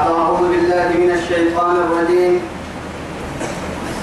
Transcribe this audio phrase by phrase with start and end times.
[0.00, 2.40] بعد أعوذ بالله من الشيطان الرجيم.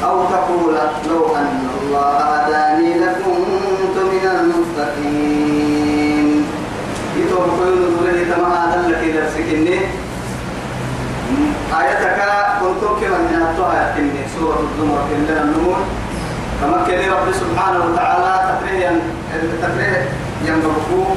[0.04, 0.75] أو تقول
[1.09, 6.28] لو أن الله هداني لكنت من المتقين
[7.18, 9.78] يتوقعون ذلك كما هذا لك إذا سكني
[11.82, 12.20] آيتك
[12.61, 15.79] كنت كما من أتوها يكني سورة الزمر كلنا النمور
[16.61, 18.91] كما كان رب سبحانه وتعالى تفريا
[19.61, 20.02] تفريا
[20.45, 21.09] ينبغوا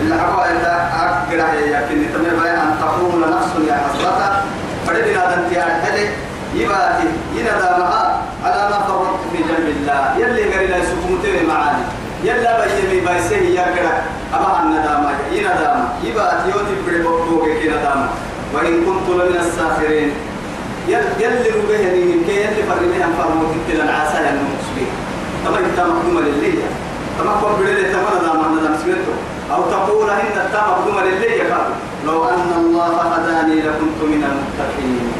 [0.00, 4.42] إلا أقوى إذا أقرأ يكني تمر بيان أن تقوم لنفس يا حسرة
[4.86, 6.06] فردنا دنتي أرحلي
[6.54, 10.14] يباتي يندامها على ما فرطت في جنب الله.
[10.18, 11.84] يلي قال لا سكوتي معاني.
[12.24, 13.94] يلا بيمي بايسه يا كرا
[14.34, 18.08] أما الندامة يندامة يباتي يوتي بريبوكوك كي ندامة
[18.54, 20.12] وإن كنت لمن الساخرين.
[20.88, 24.92] يلي ربهني من كي يلي فرمي أن فرموت كلا العسى المسلمين.
[25.46, 26.52] طبعا إنت مخدومة للي
[27.18, 29.16] طبعا قول بلي تمنى ندامة ندام سمعته
[29.52, 31.42] أو تقول إن التام مخدومة للي
[32.06, 35.12] لو أن الله هداني لكنت من المتقين.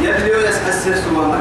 [0.00, 1.40] يلي يسحسر سما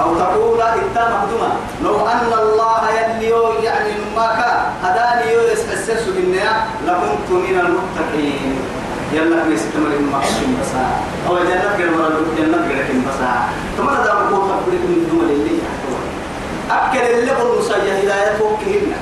[0.00, 1.50] أو تقول إتا مقدمة
[1.84, 3.30] لو أن الله يلي
[3.64, 6.52] يعني ما كان هداني يسحسر سما
[6.86, 8.58] لكنت من المتقين.
[9.12, 10.72] يلا بيستمر المقصود بس
[11.28, 13.20] أو جنة غير مرة جنة غير كم بس
[13.78, 15.58] ثم هذا مقول تقول من دون اللي
[16.70, 18.92] أكل اللي قل نسيا هداية فوقهن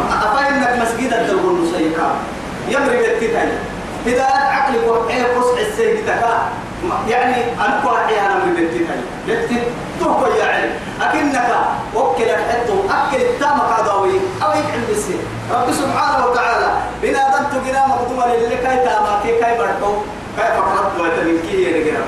[0.00, 2.14] أفاينك مسجد الدرب نسيا كام
[2.68, 3.48] يمرق التتاي
[4.06, 6.48] هداية عقلك وحيه قصع السيد تكا
[7.08, 8.86] يعني أنا كوا أحيانا من بنتي
[9.26, 9.62] بنتي
[10.00, 10.70] توكو يا علم
[11.02, 11.48] أكنك
[11.94, 14.10] وكلك حتو أكل التام قضاوي.
[14.42, 15.16] أو يكعل بسي
[15.52, 19.92] رب سبحانه وتعالى بنا دمت جنا مقدوما للي كاي تاما كي كاي برتو
[20.36, 21.98] كاي فقرت ويتمين كي يرجع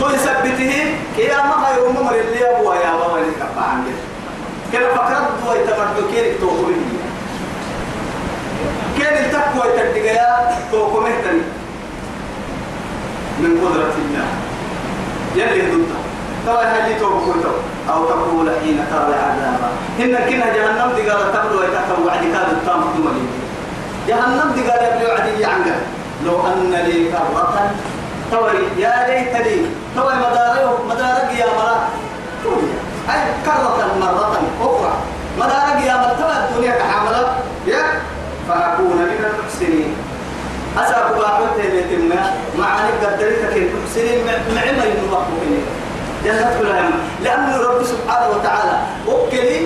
[0.00, 4.13] تو يثبته كي أما هاي أمم اللي أبوها يا بابا اللي عندك
[4.74, 6.66] كلا فقرت ويتمرتو كي توكو
[8.98, 10.28] كين التقوى يتدقيا
[10.72, 11.42] توكو مهتني
[13.38, 14.28] من قدرة الله.
[15.36, 16.00] يلي ضدها
[16.46, 17.42] ترى هل توبكم
[17.90, 19.62] أو تقول حين ترى العذاب
[20.00, 23.24] إن كنا جهنم دي قال تبلو ويتكتب وعد كاد التام دمني
[24.08, 25.78] جهنم دي قال يبلو عدي عنك.
[26.26, 27.70] لو أن لي كرة.
[28.30, 29.56] توي يا ليت لي
[29.96, 31.76] توي مداره مدارك يا مرا.
[33.10, 34.92] أي كرة مرة أخرى.
[35.38, 37.82] مدارك يا مرا توي الدنيا كحاملة يا
[38.48, 39.96] فأكون من المحسنين.
[40.78, 45.28] أسأل باحث تيمتنا معاني قدرت كيف تحسنين معما ينوقف
[46.24, 46.90] جنة كلها
[47.22, 48.78] لأن رب سبحانه وتعالى
[49.08, 49.58] وكلي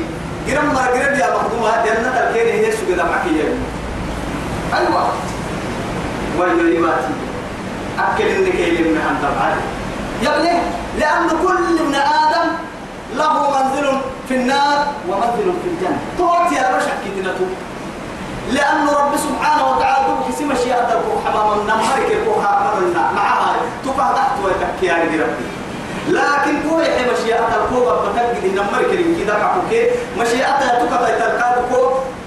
[0.48, 1.84] قرم ما قرم يا مخدومة.
[1.84, 3.44] جنة الكيني هي سجد معك يا
[4.78, 5.08] أيوة.
[6.38, 7.12] وين يباتي
[7.98, 9.50] أكل إنك يلم عن طبعا
[10.22, 10.58] يعني
[10.98, 12.37] لأن كل ابن آدم
[13.18, 13.86] له منزل
[14.28, 15.98] في النار ومنزل في الجنة.
[16.18, 17.46] توتي يا رشح كتنته
[18.52, 24.34] لأن رب سبحانه وتعالى دوك سما شيء أدرك حمام النمر كيكو حمام معها تبع تحت
[24.44, 25.46] ويتكي يا ربي
[26.08, 29.20] لكن كو يحي مشيئة الكوبا بتجد النمر كريم.
[29.20, 29.82] كده كعوكي
[30.18, 31.80] مشيئة تكتا يتلقى كو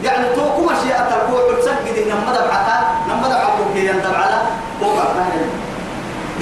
[0.04, 2.78] يعني توكو مشيئة الكوبا بتجد النمر بعتا
[3.10, 4.42] نمر عبوكي يندب على
[4.80, 5.04] كوبا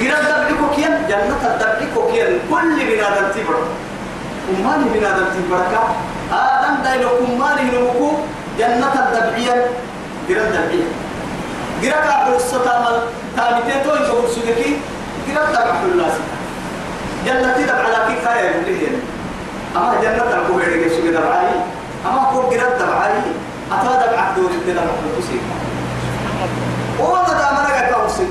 [0.00, 3.56] جراد دبعكو كيان جنة دبعكو كيان كل بنادم تبر
[4.50, 5.82] أماني بنادم تبركا
[6.32, 8.08] آدم دايلو أماني نمكو
[8.58, 9.56] جنة الدبعية.
[10.28, 10.88] جرى الدبعية.
[11.82, 12.96] جرى كعب الستامل
[13.36, 14.70] تامتين توي جبر سجكي
[15.26, 16.12] جرى الدبع الله
[17.26, 18.94] جنة تدب على كي كاية يقول
[19.76, 21.54] أما جنة الكوبير يجي سجى دبعي.
[22.06, 23.20] أما كوب جرى الدبعي.
[23.72, 25.38] أتا دبع دور الدبع الكوسي
[27.00, 28.26] وما دام أنا قاعد أوصل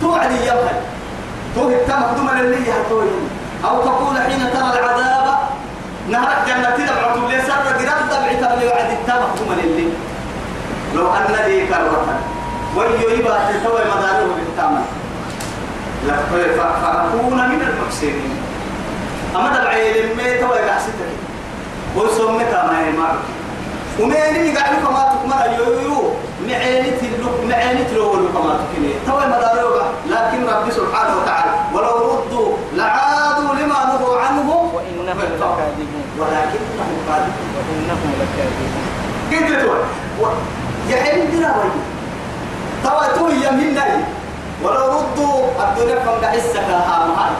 [0.00, 0.78] توعدي يمهل
[1.54, 3.06] تو التام مقدوما للي هتوي.
[3.64, 5.38] أو تقول حين ترى العذاب
[6.08, 9.88] نهر جنة تدبع تقول لي سر جرى الدبع تبلي وعد التام مقدوما للي
[10.94, 12.18] لو أن لي كروة
[12.76, 14.84] ويو يبا تتوي مداره بالتامل
[16.58, 18.36] فأكون من المحسنين.
[19.36, 21.10] أما دبعي لمي توي قحستك
[21.96, 23.18] ويسمك ما معك
[24.00, 25.52] ومين يقعدوا كما تكمل
[25.84, 26.12] يو
[26.48, 33.54] معينت اللوك معينت لو كما تكني توي مداريوبا لكن ربي سبحانه وتعالى ولو ردوا لعادوا
[33.54, 35.18] لما نهوا عنه وإنهم
[36.18, 36.28] لكاذبون.
[36.28, 38.82] ولكنهم كاذبون وإنهم لكاذبون
[39.30, 39.78] كيف تقول
[40.88, 41.70] يحيى دينا وي
[42.84, 43.78] توا توي يمين
[44.62, 47.30] ولو ردوا الدنيا كم بحسك ها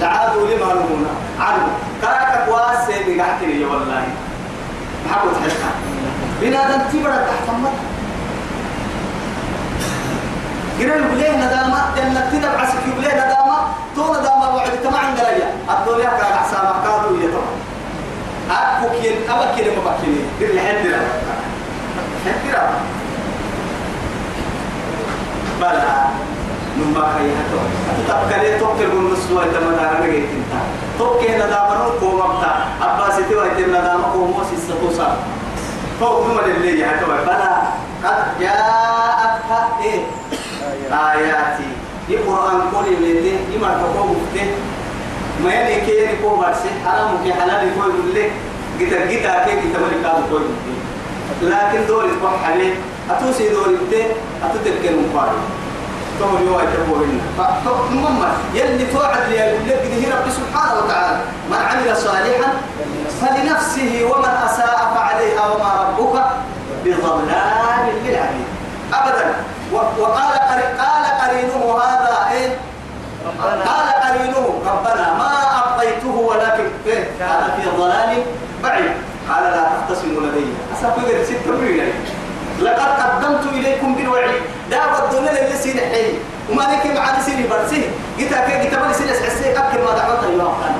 [0.00, 1.06] لعادوا لما نهوا
[1.40, 1.66] عنه
[2.02, 4.02] كاكا كواسي بقعتني يا والله.
[5.10, 5.70] محبوت حلقة
[6.40, 7.82] بنادم تبرد تحت مطر
[10.80, 13.56] قرن بليه ندامة؟ جنة تدب عسك بليه ندامة؟
[13.96, 17.42] تو ندامة وعد تما عند ريا الدنيا كان عسامة كادوا يتما
[18.52, 21.00] أكو كين أبا كين ما بكيني قل حدرا
[22.24, 22.64] حدرا
[25.60, 25.92] بلا.
[26.78, 27.58] نما كي هتو
[27.90, 30.52] أتتبكلي توكل بالنص وإنت ما دارنا جيت انت
[30.98, 32.52] توكل ندامنا قوم أبتا.
[32.82, 35.16] أباسي توا إنت ندامنا قوم وسيس توسا.
[36.00, 37.52] فوق نما اللي هتو بلا.
[38.04, 40.00] قد جاءتك إيه؟
[40.92, 41.68] آياتي.
[42.10, 44.46] القرآن كل اللي يما تقوم بته
[45.40, 48.30] ما يعني كي يعني كوم برسي حرام كي حلال يقول لك
[48.80, 50.44] جتا جتا كي جتا ملك هذا كوي
[51.42, 52.74] لكن دور يصبح عليه
[53.10, 54.06] أتوسي دور يبته
[54.44, 55.42] أتتذكر مقارن
[56.20, 61.18] تقول يوا يتبوهن فمما يلي توعد لي هي رب سبحانه وتعالى.
[61.50, 62.52] من عمل صالحا
[63.20, 66.16] فلنفسه ومن أساء فعليها وما ربك
[66.84, 68.48] بظلام للعبيد.
[68.94, 69.34] أبدا.
[69.72, 70.32] وقال
[70.78, 72.56] قال قرينه هذا إيه؟
[73.42, 75.21] قال قرينه ربنا.
[76.32, 78.22] ولكن إيه كان في ضلال
[78.62, 78.92] بعيد.
[79.28, 80.44] قال لا تختصموا لدي.
[80.78, 81.92] أسافر ستة مليون
[82.62, 84.30] لقد قدمت إليكم بالوعي
[84.70, 86.12] دعوة الدنيا اللي سين حي.
[86.50, 87.82] وما لك مع سين برسي.
[88.18, 90.76] جيت أكيد جيت ما سين حسي أكل ما دعوت أيها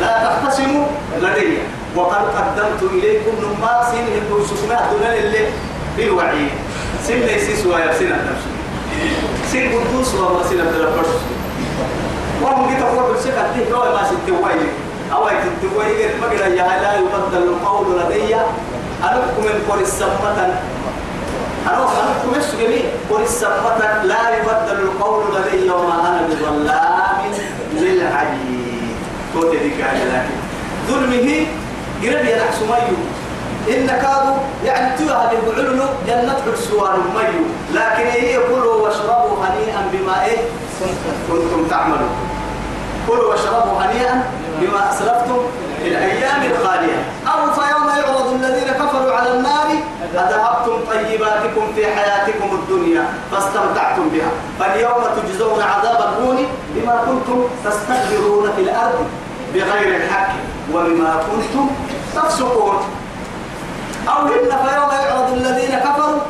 [0.00, 0.86] لا تختصموا
[1.22, 1.58] لدي.
[1.96, 4.06] وقد قدمت إليكم نما سين
[4.44, 5.46] سكنا الدنيا اللي
[5.96, 6.48] بالوعي
[7.06, 8.44] سين ليس سوى يرسين النفس.
[9.52, 11.14] سين قدوس وما سين الدربرس
[12.44, 14.56] وهم جيت أقول بالسكة دي كوي ما ستوي
[15.12, 16.40] أو تتوي ما قد
[16.82, 18.34] لا يبدل القول لدي.
[19.04, 20.26] أنكم من قول السمة.
[21.66, 23.78] أنا أنكم مش جميع؟ قول السمة.
[24.04, 26.64] لا يبدل القول لدي وما أنا بظلام
[27.74, 28.94] للعبيد.
[29.34, 30.36] قلت ذيك لكن
[30.88, 31.46] ظلمه
[32.02, 32.96] قرب يدع سميو
[33.68, 37.44] إن كادوا يعني توها بالبعلن جنة عرسوان ميو.
[37.74, 40.38] لكن هي كلوا واشربوا هنيئا بما إيه
[41.30, 42.33] كنتم تعملون.
[43.08, 44.24] كلوا واشربوا هنيئا
[44.60, 45.38] بما أسلفتم
[45.82, 46.98] في الأيام الخالية.
[47.26, 49.68] أو فيوم يعرض الذين كفروا على النار
[50.14, 54.30] أذهبتم طيباتكم في حياتكم الدنيا فاستمتعتم بها.
[54.60, 59.06] فاليوم تجزون عذاب الهون بما كنتم تستكبرون في الأرض
[59.54, 60.32] بغير الحق
[60.74, 61.70] وبما كنتم
[62.16, 62.76] تفسقون.
[64.08, 66.20] أو إن فيوم يعرض الذين كفروا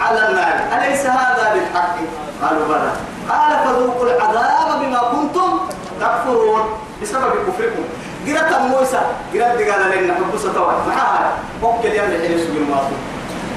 [0.00, 0.56] على النار.
[0.78, 1.96] أليس هذا بالحق؟
[2.42, 2.92] قالوا بلى.
[3.30, 5.58] قال فذوقوا العذاب بما كنتم
[6.00, 6.60] تكفرون
[7.02, 7.84] بسبب كفركم.
[8.26, 9.00] قرأت موسى
[9.34, 11.32] قرأت قال لنا حبوسة طوال معها
[11.62, 12.96] وكل يوم الحين يسوي الماضي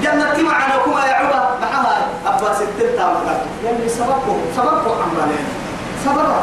[0.04, 5.46] جنة معنا كما يعوبا معها أبا ستين تامكات يعني سببكم سببكم عمالين
[6.06, 6.40] سببا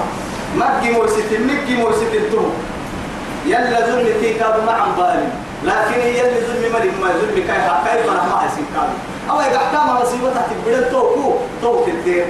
[0.56, 2.43] ما تجيموا ستين مجيموا ستين تو
[3.46, 5.29] يلا ظلم تيكاد مع عمبالي
[5.64, 8.88] لكن يلي ظلم ملك ما ظلم كيف كيف ما أحسن كاد
[9.31, 12.25] أو إذا احكام مصيبة تبدل توكو توك الدين.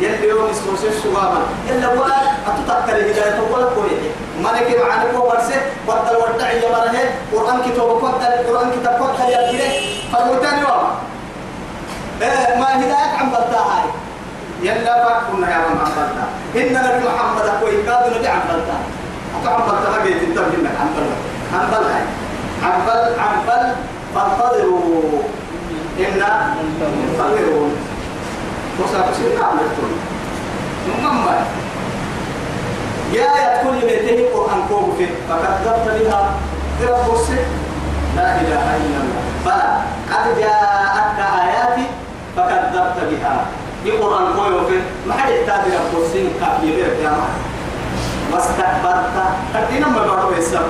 [0.00, 2.16] يلي يوم يسوس السوامة يلا ولا
[2.48, 4.00] أتتذكر الهداية ولا كويه
[4.44, 6.98] ملك معنا كو برسه بدل ودع يا مرة
[7.32, 9.68] قرآن كتاب بدل القرآن كتاب بدل يا كده
[10.12, 10.90] فالمتاني وما
[12.60, 13.84] ما هداية عم بدها
[14.62, 18.80] يلا فكنا يا من عم بدها إن نبي محمد أكوي كاد نبي عم بدها
[19.40, 21.18] أتو عم بدها ما تنتبه منك عم بدها
[21.54, 22.02] عم بدها
[22.64, 23.72] عم بل عم بل
[24.14, 25.22] فانتظروا.
[26.00, 27.89] إنا منتظرون
[28.84, 29.92] وسأقول نعم يقول
[31.02, 31.46] مما
[33.12, 36.32] يا كل بيته قرآن كوب في فكذبت بها
[36.82, 37.44] رب السر
[38.16, 39.70] لا إله إلا الله بلى
[40.12, 41.86] قد جاءتك آياتي
[42.36, 43.44] فكذبت بها
[43.86, 44.78] القرآن كوب في
[45.08, 47.12] ما حد يحتاج رب السر كافي يبير يا
[48.32, 49.10] واستكبرت
[49.54, 50.66] تدينا ما بعرف السر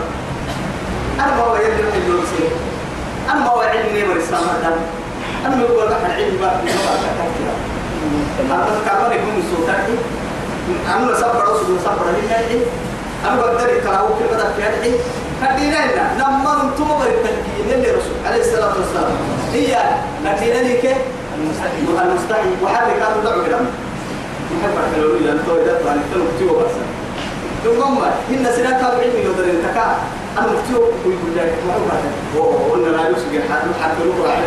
[1.20, 1.82] أنا ما هو يدري
[3.30, 4.76] أنا ما هو علمي برسالة
[5.46, 6.54] أنا ما هو أحد علمي بقى
[8.40, 9.94] أنا كمان يكون سوتاكي
[10.96, 12.60] أنا سبب رسول سبب لله
[13.28, 14.92] أنا بقدر كلاو كل بدك في هذه.
[15.42, 19.12] هدينا لنا لما أنتم بريتكين اللي رسول عليه الصلاة والسلام.
[19.52, 19.76] هي
[20.24, 20.96] نتينا لك
[21.38, 23.64] المستحيل المستحيل وحد كانوا دعوا كلام.
[24.60, 26.74] محب حلو إلى التوي ده يعني كانوا كتير بس
[27.64, 27.98] ثم
[28.34, 29.96] إن سنة كانوا علمي يقدر يتكا
[30.38, 32.02] أنا مكتوب ويقول لك ما هو بعد
[32.36, 34.42] وقلنا لا يوسف حد حتى لو راعي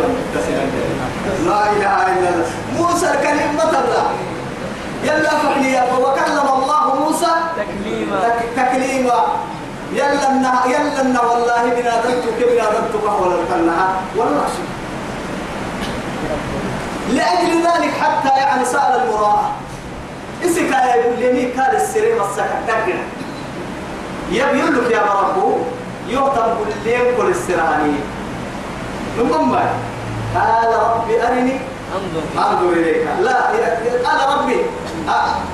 [1.46, 2.46] لا إله إلا الله.
[2.78, 4.04] موسى الكريم مثلا
[5.04, 7.26] يلا فعليا وكلم الله موسى.
[7.56, 8.20] تكليما.
[8.56, 9.24] تكليما.
[9.92, 14.66] يلا النها يلا النها والله بنا ذنبك بنا ذنبك ولا الكنها ولا رسول
[17.12, 19.50] لأجل ذلك حتى يعني سأل المراءة
[20.44, 23.02] إسك يقول لي كان السرير السكتة يبين
[24.32, 25.58] لك يا ربو
[26.08, 27.94] يعتم بالليل كل السراني.
[29.16, 29.32] ثم
[30.34, 31.56] قال رب أرني.
[31.94, 32.50] انظر.
[32.50, 33.06] أنظر إليك.
[33.20, 33.36] لا
[34.04, 34.56] قال ربي.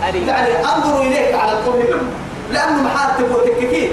[0.09, 0.27] أري.
[0.27, 2.11] يعني أنظر إليك على الطول لهم
[2.51, 3.93] لأنه محاتب وتككي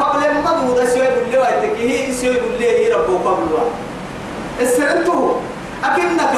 [0.00, 3.48] قبل ما بودا سوي بالله وتككي سوي بالله ربه قبل
[4.60, 5.40] السرنته
[5.84, 6.34] أكنك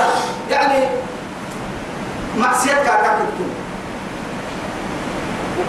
[0.50, 0.86] يعني
[2.38, 3.46] معصيتك كاكتو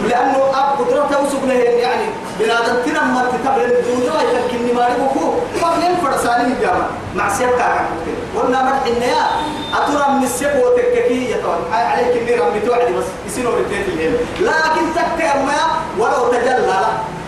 [0.09, 2.05] لأنه أب قدرته وسبله يعني
[2.39, 8.63] بنادم تنا ما تتبع الدنيا يتركني ما يبوكو ما بين فرساني الجامع معصيتك كاكتو قلنا
[8.63, 9.25] مرح النيا
[9.73, 15.23] أترى من السب وتككي يتوان عليك إني رمي توعدي بس يسينوا رتيت الهيل لكن تك
[15.35, 15.57] ما
[15.97, 16.81] ولو تجلى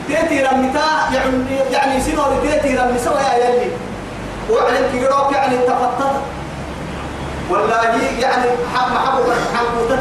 [0.07, 2.99] تيتي رميتا يعني يعني يسينوا رتيتي رمي
[3.31, 3.71] يا يلي.
[4.49, 6.15] وعلم كيروك يعني تفتت.
[7.49, 7.83] والله
[8.19, 8.43] يعني
[8.75, 9.25] حق محبوب
[9.55, 9.99] حقوتك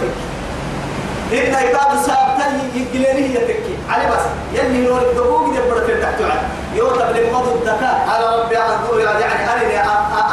[1.33, 4.25] إن إيقاد سابتن يجليني يتكي علي بس.
[4.55, 6.43] يلي نور الدقوق يبرك تحت عن
[6.75, 8.09] يوتب لمض الذكاء.
[8.09, 9.81] قال ربي أنظر يعني أرني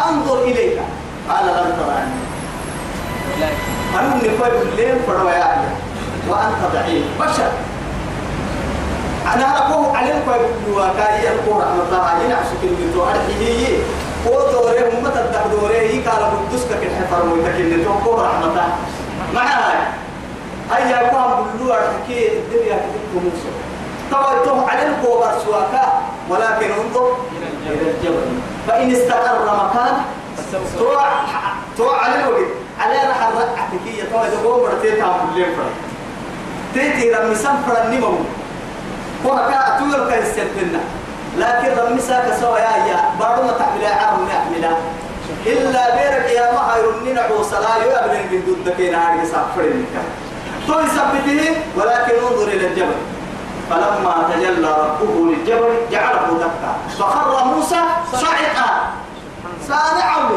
[0.09, 0.79] أنظر إليك.
[1.29, 2.17] قال لن تراني
[3.99, 5.63] أنا من كوي بالليل فروا يا
[6.29, 7.05] وأنت ضعيف.
[7.19, 7.51] بشر.
[9.33, 13.77] أنا أقول عليك كوي بالواكاية القرى رحمة الله ينعسك المتو أرحيه
[14.25, 18.67] ودوره هم تدك دوره يقال بدسك كالحفر ويتكلم تو رحمة الله
[19.35, 19.66] معها
[20.71, 23.51] هيا قام بلو أرحكي الدنيا كتبت موسى
[24.45, 27.17] توه على الكوبر سواكا ولكن انظر
[27.65, 28.39] إلى الجبل.
[28.67, 30.05] فإن استقر مكانه
[30.79, 31.09] توع
[31.77, 32.51] توع على الوقت.
[32.79, 32.97] على
[33.85, 35.75] كي توع تقوم برتيت عم بلين فرق
[36.73, 38.17] تيتي رمي سنفر النمو
[39.25, 40.79] وهكا أتويل كيستبنا
[41.37, 44.75] لكن رمي ساك سوا يا يا بارو ما تعمل عام يعمل
[45.45, 50.05] إلا بيرك يا ما هيرنين عوصلا يقبل من دود دكين هاري سافرين كان
[50.67, 52.99] تو يثبته ولكن انظر إلى الجبل.
[53.69, 56.71] فلما تجلى ربه للجبل جعله دكا.
[56.99, 57.81] فخر موسى
[58.11, 58.69] صعقا
[59.67, 60.29] سارعا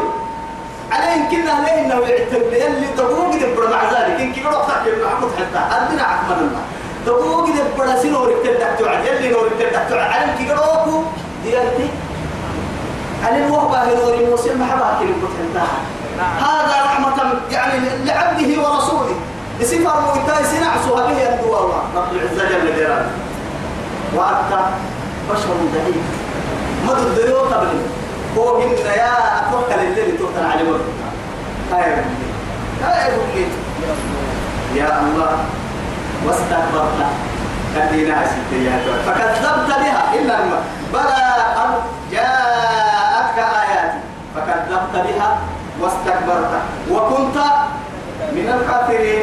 [0.92, 4.20] عليه كنا ليه انه يعتبر اللي تقوم يدبر مع ذلك.
[4.20, 5.60] إن كبر وقتك محمود حتى.
[5.76, 6.62] ادنا عكمل الله.
[7.06, 11.02] تقوم يدبر سنور التدك تعد يلي نور التدك تعد علم كبر وقو
[11.44, 11.88] ديالتي.
[13.24, 14.54] علم وهبه نور موسى.
[14.54, 15.66] محبا كلمة
[16.18, 17.18] هذا رحمة
[17.50, 19.16] يعني لعبده ورسوله.
[19.60, 21.82] بصفة مويتاي سنعسها به يندو الله.
[21.96, 23.10] رب العزة جل جلاله.
[24.14, 24.52] وأنت
[25.30, 26.06] بشر ضعيف
[26.86, 27.68] مدى الديو قبل
[28.36, 30.88] هو من يا أتوكل الليل توكل على مرة
[31.72, 31.92] هاي
[32.84, 33.46] هاي
[34.74, 35.38] يا الله
[36.26, 37.00] واستكبرت.
[37.76, 40.14] كدينا ستيات فكذبت بها.
[40.14, 40.62] إلا الماء
[40.92, 41.22] بلى
[41.56, 41.72] قد
[42.12, 44.00] جاءتك آياتي.
[44.34, 45.38] فكذبت بها
[45.80, 46.52] واستكبرت.
[46.90, 47.36] وكنت
[48.32, 49.19] من الكافرين.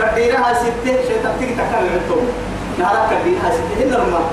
[0.00, 2.28] كدينها ستة شيطان تيجي تكلم التوم
[2.78, 3.82] نهارك كدينها ستة.
[3.82, 4.30] إلا الماء.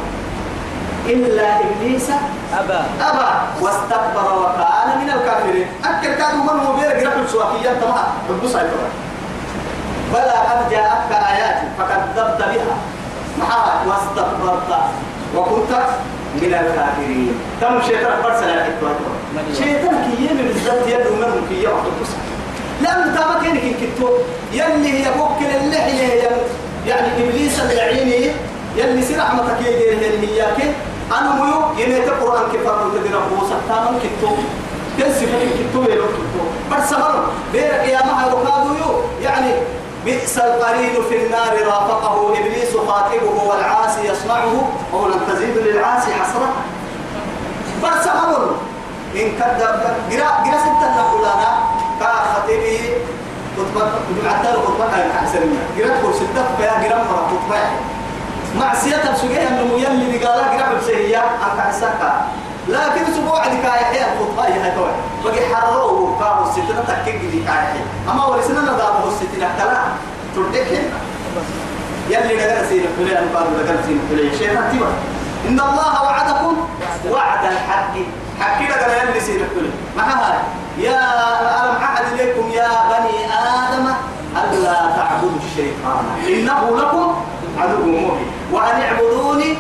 [1.06, 2.10] إلا إبليس
[2.60, 2.80] أبى.
[3.02, 3.28] أبى.
[3.62, 5.68] واستكبر وكان من الكافرين.
[5.86, 8.08] أكل كانوا من هو بيرك رحل سواكيا تمام.
[8.30, 8.70] ببص على
[10.14, 12.76] بلى قد جاءتك آياتي فكذبت بها.
[13.40, 14.72] معها واستكبرت
[15.36, 15.72] وكنت
[16.36, 17.40] من الكافرين.
[17.62, 18.90] تم شيطان برسل الحكمة
[19.58, 21.92] شيطان كي يمي بالذات يدو منهم كي يوحد
[22.84, 24.10] تامك إنك كتو
[24.54, 26.32] يلي هي بوكل اللحية
[26.88, 28.32] يعني إبليس اللعيني
[28.76, 30.46] يلي سي رحمتك يدير اللي هي
[31.12, 34.32] أنا ميو ينيت القرآن كيف أقول تدير أبو سحتام كتو
[34.98, 39.52] تنسي فكين كتو يلو كتو بس سمر بيرك يا مها ركادو يو يعني
[40.06, 46.50] بئس القرين في النار رافقه إبليس خاطبه والعاصي يصنعه قولا تزيد للعاصي حسرة.
[47.84, 48.56] بس سمر
[49.16, 49.80] إن كذب
[50.12, 51.58] قرا ستة نقول أنا
[52.02, 52.80] كخطيبي
[53.58, 57.60] خطبة بمعتر خطبة كان أحسن منها قرا ستة فيها قرأ مرة خطبة.
[58.60, 62.02] معصية سجية من يلي قال قرب بسهية أنت عساك
[62.68, 64.92] لكن سبوع كاي حيا الخطبة هي توي
[65.26, 69.82] بقي حرروا كانوا الستة تكيك دي كاي حيا أما ورسنا نضابه الستة كلا
[70.36, 70.68] تردك
[72.10, 74.88] يلي نقدر سين أنا قالوا نقدر سين حلي شيء ما.
[75.48, 76.58] إن الله وعدكم
[77.12, 77.96] وعد الحق.
[78.42, 80.44] حكي لك يلي حلي ما هذا
[80.78, 81.00] يا
[81.64, 83.88] ألم أعد إليكم يا بني آدم
[84.38, 87.16] ألا تعبدوا الشيطان؟ إنه لكم
[87.58, 88.28] عدو مبين.
[88.52, 89.58] وأن اعبدوني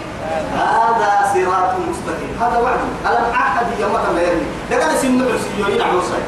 [0.53, 2.31] هذا صراط مستقيم.
[2.41, 2.79] هذا وعد.
[3.05, 6.21] ألم أحد يوم ما يرمي لقد سن عرسيين على وصي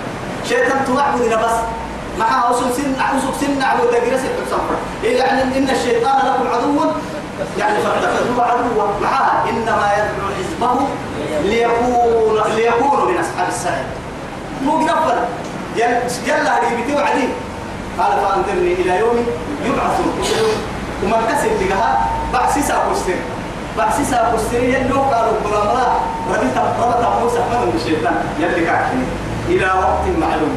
[0.50, 1.58] شيطان تعبد بس.
[2.20, 4.60] مع أصل سن أصل سن عبد دقيرة الحسن
[5.04, 6.92] يعني إن الشيطان لكم عدو
[7.58, 10.88] يعني فاتخذوه عدوا معها إنما يدعو حزبه
[11.44, 13.86] ليكون ليكونوا من أصحاب السعير
[14.66, 15.20] مو قرفل
[16.28, 17.28] جل هذه بتوعدي
[18.00, 19.26] قال فأنذرني إلى يوم
[19.66, 20.14] يبعثون.
[21.04, 23.14] وما كسب لها بعسيسا كستر
[23.78, 28.16] بعسيسا كستر يلو قالوا قلما ربيت ربط موسى من الشيطان.
[28.40, 29.06] يلي كاكين
[29.50, 30.56] إلى وقت معلوم.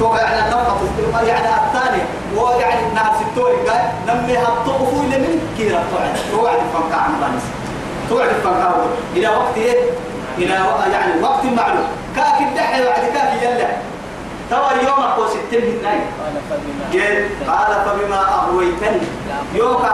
[0.00, 0.78] توقع على النقطة
[1.26, 2.04] يعني الثانية
[2.36, 6.16] ويعني نهار ستوري قال نمي هالطقفوا إلى من كيرا توعد.
[6.32, 7.42] توعد الفنكا عن بانس
[8.08, 8.74] توعد الفنكا
[9.16, 9.90] إلى وقت إيه؟
[10.38, 10.54] إلى
[10.92, 11.88] يعني وقت معلوم.
[12.16, 13.68] كاك الدحي وعد كاك يلا
[14.50, 16.00] توا يوم أقول ستين هناي
[16.92, 19.06] قال قال فبما أغويتني.
[19.54, 19.88] يوكا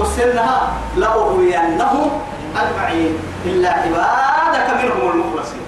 [0.00, 2.10] قسنها لأغوينهم
[2.56, 3.18] أجمعين.
[3.44, 5.62] إلا عبادك منهم المخلصين.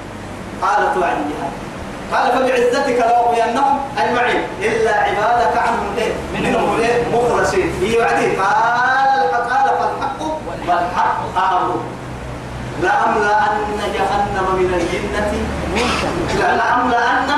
[0.62, 1.63] قال توعد جهاد
[2.12, 7.73] قال فبعزتك لأغوينهم أجمعين إلا عبادك عنهم إيه؟ منهم إيه؟ مخلصين.
[7.82, 10.23] يوعدي قال الحق قال فالحق
[10.68, 11.80] والحق أمر
[12.82, 15.32] لأملأن جهنم من الجنة
[16.40, 17.28] لا لأملأن.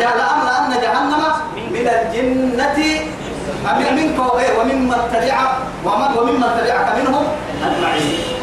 [0.00, 1.22] لأملأن جهنم
[1.56, 2.78] من الجنة.
[3.78, 5.36] من منك وغير وممن تبع
[5.84, 7.24] ومن وممن تبعك منهم
[7.64, 8.37] أجمعين.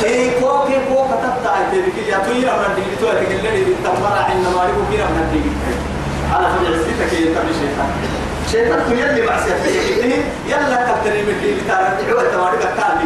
[0.00, 4.46] كي كو كي كو كتبت تبكي يا توي أمر الدين تو تقول لي تمر عند
[4.54, 4.60] ما
[6.32, 7.90] على فجر عزتك يا تبي شيطان
[8.52, 9.64] شيطان تو يلي معصيتك
[10.46, 12.98] يلا كتري من الدين ترى دعوة تمارك كان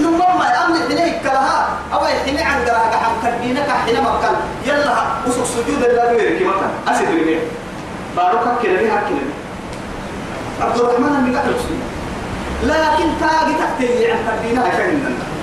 [0.00, 0.80] نمم ما أمن
[1.22, 4.34] كلها أو حني عن قراءة عن كدينك حين مكان
[4.66, 4.94] يلا
[5.26, 7.38] وسق سجود الله غيرك مكان أسد لي
[8.16, 9.24] بارك كلمة هكذا
[10.60, 11.54] عبد الرحمن من قتل
[12.62, 15.39] لكن تاجي تحتي عن كدينك كان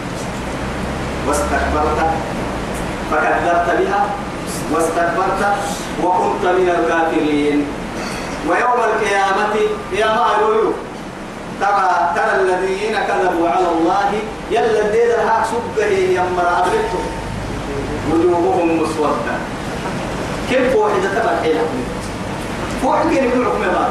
[1.28, 2.00] واستكبرت
[3.12, 4.06] فكذبت بها
[4.72, 5.56] واستكبرت
[6.04, 7.66] وكنت من الكافرين.
[8.50, 9.56] ويوم القيامة
[9.94, 10.28] يا ما
[11.62, 14.12] ترى ترى الذين كذبوا على الله
[14.52, 17.04] يلا الدين هاك سبه يمر أبرته
[18.12, 19.36] وجوههم مسودة.
[20.50, 21.62] كيف واحدة تبع حيلة
[23.16, 23.90] كان يقول لكم يا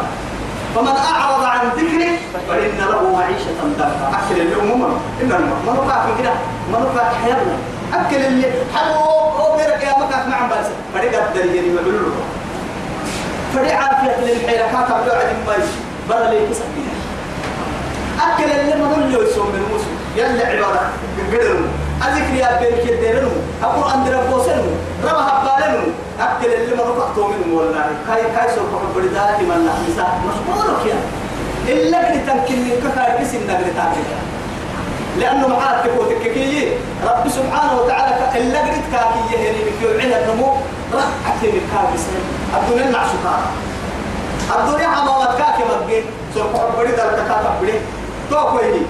[0.75, 2.16] فمن أعرض عن ذكري
[2.49, 5.29] فإن له معيشة ضنكا أكل اليوم إن
[5.67, 6.33] ما نقع في كده؟
[6.73, 7.57] ما نقع حياتنا.
[7.95, 10.67] أكل اللي حلو هو غيرك يا مكاك مع بس.
[10.95, 12.25] فريق الدرجة اللي يقولوا له.
[13.55, 15.77] فريق عافية للحيلة كاتب له عدم ما يجي.
[16.09, 16.63] بلا ليه كسب
[18.21, 19.91] أكل اللي ما نقول له يسوم من موسى.
[20.17, 21.69] يلا عبارة قدرنا
[22.03, 23.29] أذكر يا بيرك يديرنو
[23.63, 24.63] أقول عند ربوسنو
[25.05, 25.85] ربا هبالنو
[26.21, 27.87] أكل اللي ما نقع تومن والله.
[28.09, 30.99] كاي كاي سوف أقول ذاتي من الله مسا مشغولك يا.
[31.69, 34.07] إلا قد تمكن من كفاية كسي النقل تاكل
[35.21, 36.69] لأنه معاك تقول تككي
[37.05, 40.53] رب سبحانه وتعالى إلا قد كاكي يهني بك يوعين النمو
[40.95, 42.23] رح أكتب الكاكي سنة
[42.61, 43.41] الدنيا النعشقاء
[44.59, 47.79] الدنيا حمامات كاكي مدقين سوف أقول ذلك كاكي
[48.31, 48.83] تو كويني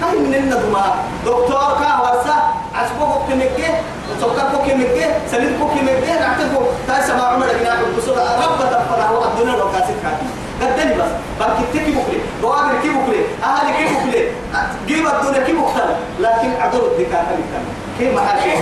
[0.00, 0.94] كاين من دما
[1.26, 2.36] دكتور كا ورسا
[2.74, 3.74] عسبو كمكه
[4.20, 9.08] سكر كو كمكه سليم كو كمكه نعتبو تاي سما عمر بن عبد البصر رب تفرح
[9.10, 14.32] الدنيا لو كاسك كاتي قدني بس بلكي تكي بكري بوابر كي بكري أهلي كي بكري
[14.86, 15.90] جيب الدنيا كي بكتل
[16.20, 17.64] لكن عدو الدكاتره كان.
[17.98, 18.56] كي محاشي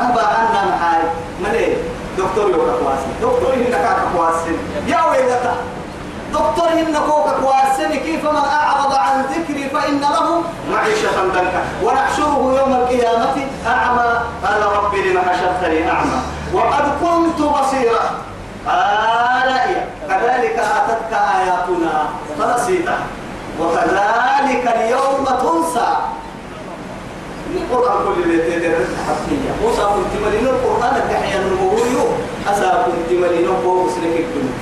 [0.00, 1.02] أبا عنا محاي
[1.44, 1.76] ملي
[2.18, 4.50] دكتور يوكا كواسي دكتور هنا كاكا كواسي
[4.86, 5.54] يا ويلتا.
[6.32, 12.72] دكتور إن كوكا كواسن كيف من أعرض عن ذكري فإن له معيشة ضنكا ونحشره يوم
[12.74, 16.18] القيامة أعمى قال رب لم حشرتني أعمى
[16.54, 18.10] وقد كنت بصيرا
[18.66, 22.04] قال إيه كذلك أتتك آياتنا
[22.38, 22.98] فنسيتها
[23.60, 25.86] وكذلك اليوم تنسى
[27.76, 32.08] القرآن كل اللي تدرس حقيقة موسى كنت ملينو القرآن الدحيان النبوي
[32.52, 34.56] أسا كنت ملينو فوق سنك الدنيا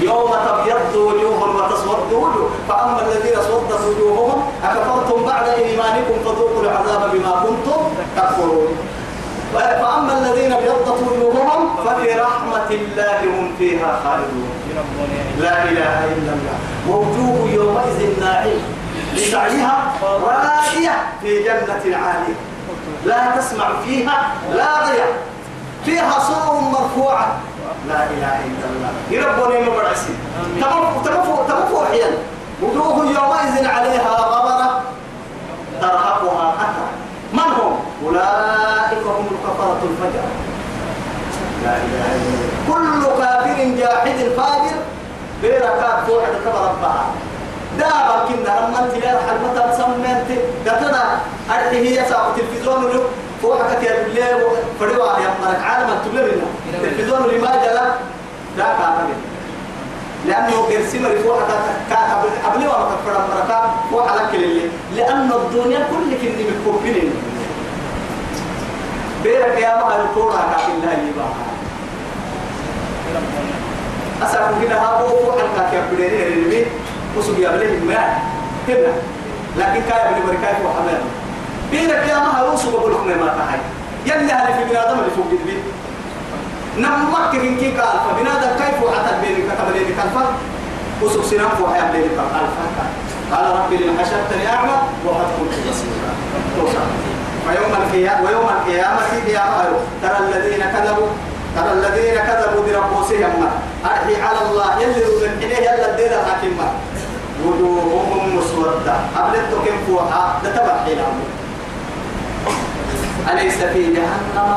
[0.00, 7.32] يوم تبيض وجوه وتسود وجوه فأما الذين اسودت وجوههم أكفرتم بعد إيمانكم فذوقوا العذاب بما
[7.46, 7.80] كنتم
[8.16, 8.76] تكفرون.
[9.54, 14.48] فأما الذين ابيضت وجوههم ففي رحمة الله هم فيها خالدون
[15.40, 16.56] لا إله إلا الله
[16.88, 18.50] ووجوه يومئذ ناعمة
[19.14, 22.53] لسعيها راضية في جنة عالية
[23.04, 25.08] لا تسمع فيها لاغية
[25.84, 27.36] فيها سرر مرفوعة.
[27.88, 28.92] لا إله إلا الله.
[29.10, 30.14] يربوني ما برعسي.
[31.04, 32.10] تمفو تمفو حيا
[32.62, 34.80] وجوه يومئذ عليها غبرة.
[35.80, 36.88] ترهقها قترة
[37.32, 40.26] من هم؟ أولئك هم الكفرة الفجر
[41.64, 42.48] لا إله إلا الله.
[42.68, 44.78] كل كافر جاحد فاجر.
[45.42, 47.04] بيركات فوحد كبر ربها.
[47.78, 50.28] دابا كنا لما انت لا حلمتا سمنت
[50.68, 51.02] قتنا
[51.50, 53.04] أرحي هي ساعة التلفزيون له.
[53.42, 54.40] فوحك يا بالله
[54.80, 55.60] فريوا يا مرك.
[55.64, 57.84] عالم تبلي لنا التلفزيون لما جلا
[58.58, 58.64] لا.
[58.78, 59.14] كامل
[60.26, 61.50] لأنه قرسم رفوحك
[62.46, 63.60] قبل وما كفر مركا
[63.92, 67.10] وحلك لله لأن الدنيا كل كني مكوبين
[69.22, 71.26] بيرك يا ما الكورة كافي الله يبا
[74.22, 76.66] أسأل كده هابو فوحك يا بدري
[77.18, 78.18] وسوق يا بليه ما
[78.68, 78.92] هنا
[79.56, 81.00] لكن كاي بني بركاي وحمل
[81.70, 83.58] بينك يا ما هروس بقول لكم ما تحي
[84.06, 85.64] يلي هل في بنادم اللي فوق البيت
[86.78, 90.26] نمك كين كي قال فبنادم كيف وعتل بينك كتب لي كلفة.
[91.02, 92.24] وسوق سنام وحيا بليه الفا
[93.32, 96.12] قال ربي لما حشرتني أعمى وقد كنت بصيرا.
[97.48, 99.44] ويوم القيامة ويوم القيامة يا
[100.02, 101.06] ترى الذين كذبوا
[101.56, 103.48] ترى الذين كذبوا بربوسهم.
[103.84, 104.80] أرحي على الله.
[104.80, 106.58] يلي من إليه يلا الدين الحكيم
[107.46, 108.96] وجوههم مسودة.
[109.16, 111.16] أبلتو كم فوحا لتبع حيلهم
[113.32, 114.50] أليس في جهنم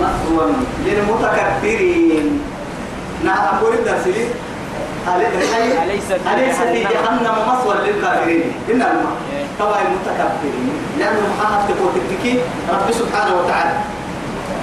[0.00, 0.46] مثوى
[0.84, 2.40] للمتكبرين؟
[3.24, 4.26] نعم أقول الدرس لي
[6.34, 9.10] أليس في جهنم؟ مثوى للكافرين؟ إنما
[9.60, 10.72] طبعا المتكبرين.
[10.98, 12.38] لأنه محمد تقول تكتكي
[12.70, 13.78] رب سبحانه وتعالى.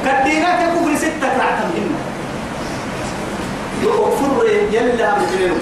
[0.05, 1.97] كدينا ككفر ستة رعتم هنا
[3.83, 5.59] يغفر يلا مجنون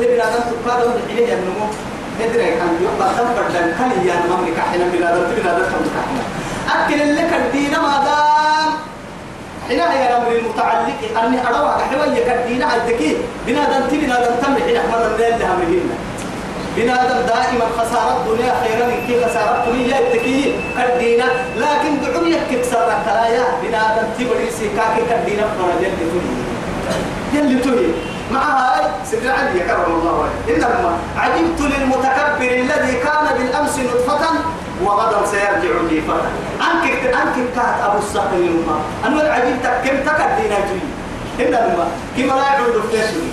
[0.00, 0.24] بلا
[2.60, 3.30] عن يبقى دم
[4.08, 4.14] يا
[4.92, 5.64] بلا دم؟ بلا دم
[5.96, 6.24] كحنا
[7.32, 7.78] كدينا
[9.92, 11.00] هي الأمر المتعلق.
[11.24, 13.00] أني أروى حوالي كدينا عندك.
[13.46, 15.08] بنا دم بنا دم تمر حنا مرة
[18.86, 19.00] من
[20.12, 21.24] كدينا
[21.56, 21.92] لكن
[25.10, 25.46] كدينا
[27.32, 27.90] يلي تهي
[28.32, 34.26] مع هاي سيدنا علي كرم الله وجهه إنما عجبت للمتكبر الذي كان بالأمس نطفة
[34.84, 36.14] وغدا سيرجع جيفة
[36.66, 38.82] أنك أنك كات أبو الصقر اليوم.
[39.06, 41.84] أنا عجبتك كم تكدينا تهي إنما
[42.16, 43.30] كما لا يعود فلسني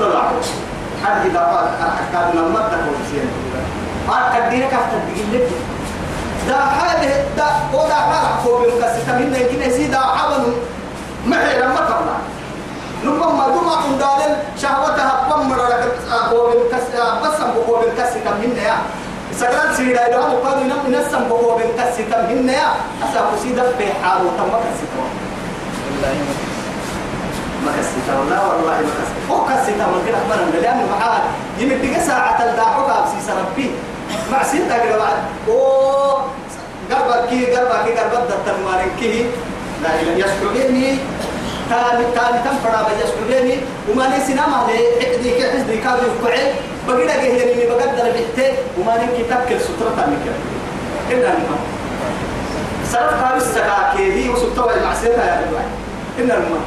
[0.00, 0.30] طلع.
[1.04, 3.26] حد إذا قال أحكام لما تكون سيئا
[4.08, 5.48] ما كدينا كافت تقول لك
[6.48, 10.52] دا حاله دا ودا حاله فوق المكسر من يمكن يزيد عبن
[11.26, 12.16] معي لما تطلع
[13.06, 15.92] نبما دوما قندال شهوتها بمر لك
[16.32, 16.86] هو بالكس
[17.22, 18.76] بس هو بالكس كم هنا يا
[19.40, 22.68] سكرت سيدا إذا هو قادر ينام نسم هو بالكس كم هنا يا
[23.04, 25.02] أسا قصيدة في حال وتم كسيتا
[27.64, 31.22] ما كسيتا والله والله ما كسيتا هو كسيتا من كده أخبرنا لأنه معاه
[31.58, 33.70] يمدك ساعة الداعوك أبسيس ربي
[34.32, 35.16] مع سيتا كده بعد
[35.48, 36.24] أوه
[36.90, 38.56] قربك كي قربك كي قربك دتر
[39.00, 39.26] كي
[39.82, 40.98] لا إله يشكرني
[41.70, 43.56] تاني تاني تم فرا بجس كلني
[43.90, 46.52] وما نسي نام عليه حدي كحدي كابي وقعي
[46.88, 50.40] بقينا جهني بقدر بحته وما نكي تكل سترة تاني كده
[51.10, 51.60] إلا الماء
[52.92, 55.64] سلف قال السكاكي هي وسبتوا المعصية يا ربي
[56.18, 56.60] إلا الماء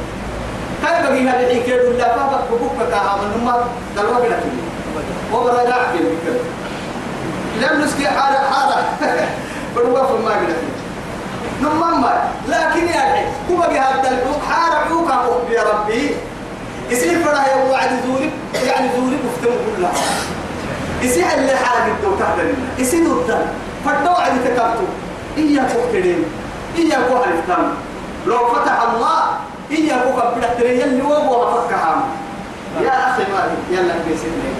[0.82, 3.64] كان بقي هذا الحين كده ولا بابك ببوك كها من ما
[3.96, 4.70] دلوا بلا كده
[5.32, 6.40] وبرا لا عقل كده
[7.60, 8.84] لم نسكي حارة حارة.
[9.76, 10.56] بدوا في ما كده
[11.62, 12.04] نمم
[12.48, 16.10] لكن يا أخي كما بهذا الحوق حار حوق أقوم يا ربي.
[16.90, 18.30] يصير فرح يا وعد زوري
[18.66, 19.92] يعني زوري مفتم كلها
[21.02, 23.46] يصير اللي حاجة الدو تحدنا يصير الدم.
[23.84, 24.90] فردوا عد تكبتوا
[25.36, 26.24] إياك وقتين
[26.78, 27.72] إياك وحلفتان
[28.26, 29.22] لو فتح الله
[29.70, 32.02] إياك وقبلت يلي وابو فتكها
[32.82, 34.50] يا أخي ما يلا في سنة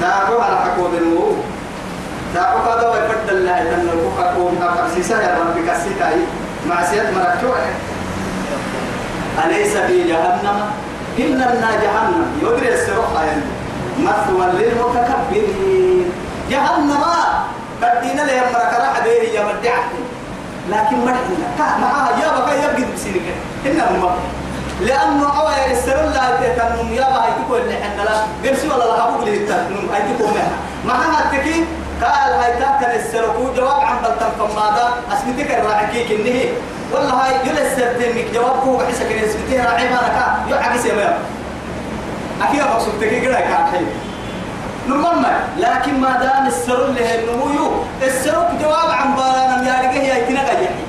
[0.00, 1.36] لا روح على حكود النور.
[2.38, 6.10] دعوك هذا ويفرد الله أن البقى قوم أقرسيسا يا رب كسيتا
[6.68, 7.56] مع سيد مركتوع
[9.44, 10.58] أليس في جهنم؟
[11.18, 12.26] إن لنا جهنم.
[12.42, 13.42] يدري السروحة يعني
[13.98, 16.04] مثوى للمتكبرين.
[16.50, 17.04] جهنم.
[17.82, 19.88] بدينا لهم مركرة حديه يا مدعك
[20.70, 23.22] لكن مرحنا معها يا بقى يبقى بسينك
[23.66, 24.10] إنما
[24.80, 28.48] لأنه أوى يسر الله تتنم يا بقى يقول اللي حنا لا.
[28.50, 30.34] قرسي ولا لا أبوك اللي تتنم أي تقوم
[30.86, 31.24] معها.
[31.24, 31.66] التكين
[32.02, 36.40] قال هاي تاكل السرقو جواب عن بلتن فماذا أسمتك الراعي كنه
[36.92, 41.18] والله هاي يلسر تنك جواب كو بحسك إن اسمتك راعي ما نكا يعكس يا
[42.42, 43.86] أكيد أقصد تكي كده كان
[44.88, 45.26] نمم
[45.58, 47.70] لكن ما دام السر اللي هي النمو
[48.02, 50.84] السرق جواب عن بالانا يارجه هي تنقى يحي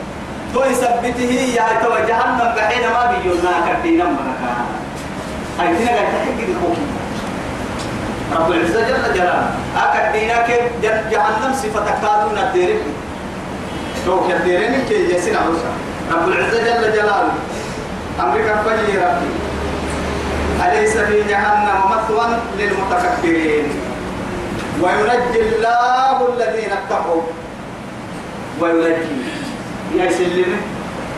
[0.53, 4.51] تو يثبته يا تو جهنم بحين ما بيجونا كتينا مركا
[5.59, 6.98] هاي تنقى تحقق الحكم.
[8.35, 9.49] رب العزة جل جلاله.
[9.77, 10.49] أكد دينك
[11.11, 12.81] جهنم صفة كادو نديرك
[14.05, 15.71] تو كديرين كي يسين عروسا
[16.11, 17.33] رب العزة جل جلاله.
[18.19, 19.29] أمريكا فجي ربي.
[20.65, 22.25] أليس في جهنم مثوى
[22.59, 23.67] للمتكبرين؟
[24.81, 27.21] وينجي الله الذين اتقوا.
[28.61, 29.15] وينجي.
[29.95, 30.59] يا سلمه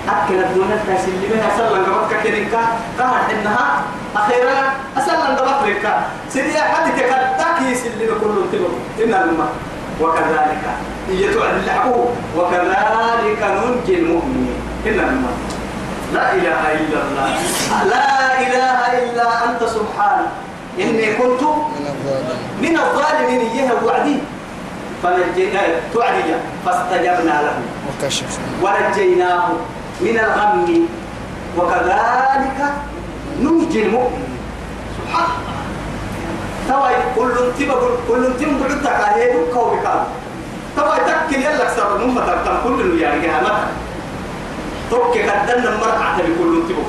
[0.09, 2.61] أكل الدنيا تسلمها الله قبضك كنكا
[2.99, 3.83] قهر إنها
[4.15, 4.57] أخيرا
[4.97, 5.85] الله قبضك
[6.29, 9.51] سيدي حد تكتك يسلم كل تبر إن الماء
[10.01, 10.63] وكذلك
[11.09, 12.05] اللعبو
[12.37, 14.59] وكذلك ننجي المؤمنين.
[14.87, 15.37] إن الماء
[16.13, 17.29] لا إله إلا الله.
[17.85, 20.31] لا إله إلا أنت سبحانك
[20.79, 22.39] إني كنت من الظالمين.
[22.61, 24.17] من الظالمين إياه وعدي.
[25.03, 25.61] فنجينا
[25.93, 26.21] توعدي
[26.65, 27.55] فاستجبنا له.
[27.87, 28.45] وكشفنا.
[28.63, 29.49] ونجيناه.
[30.01, 30.87] من الغم.
[31.57, 32.59] وكذلك
[33.41, 34.27] ننجي المؤمن.
[34.97, 35.51] سبحان الله.
[36.67, 37.75] توا كل تبا
[38.07, 38.23] كل
[38.61, 40.03] بعدت عليه كوي كان
[40.77, 43.67] توا تكل يلا كسر نم ترتم كل يعني قامت
[44.89, 46.85] توك كدنا مرعى بكل تبا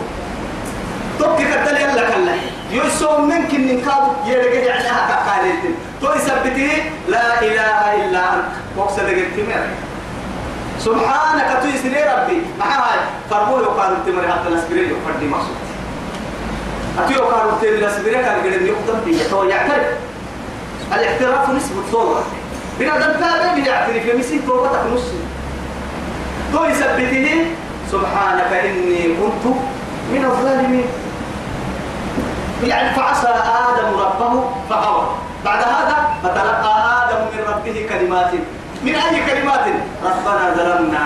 [2.72, 5.62] يسوم منك إن كاد يرجع يعني هكا قالت
[6.00, 6.72] تو يثبته
[7.08, 8.52] لا إله إلا أنت.
[8.78, 9.66] مقصد التمر
[10.84, 12.42] سبحانك تو يسري ربي.
[12.58, 12.98] معاي
[13.30, 15.56] فرمو يقال التمر حتى نسبري يفردي مقصود
[16.98, 19.86] أتيو قالوا التمر نسبري كان قد يقدم بي تو يعترف.
[20.92, 22.24] الاعتراف نسبة صورة
[22.78, 25.06] بنا دم تابع بيعترف يمسي توبتك نص.
[26.52, 27.46] تو يثبته.
[27.92, 29.44] سبحانك إني كنت
[30.12, 30.86] من الظالمين.
[32.64, 35.06] يعني فعصى آدم ربه فغوى
[35.44, 38.30] بعد هذا فتلقى آدم من ربه كلمات.
[38.82, 39.66] من أي كلمات.
[40.04, 41.04] ربنا ظلمنا.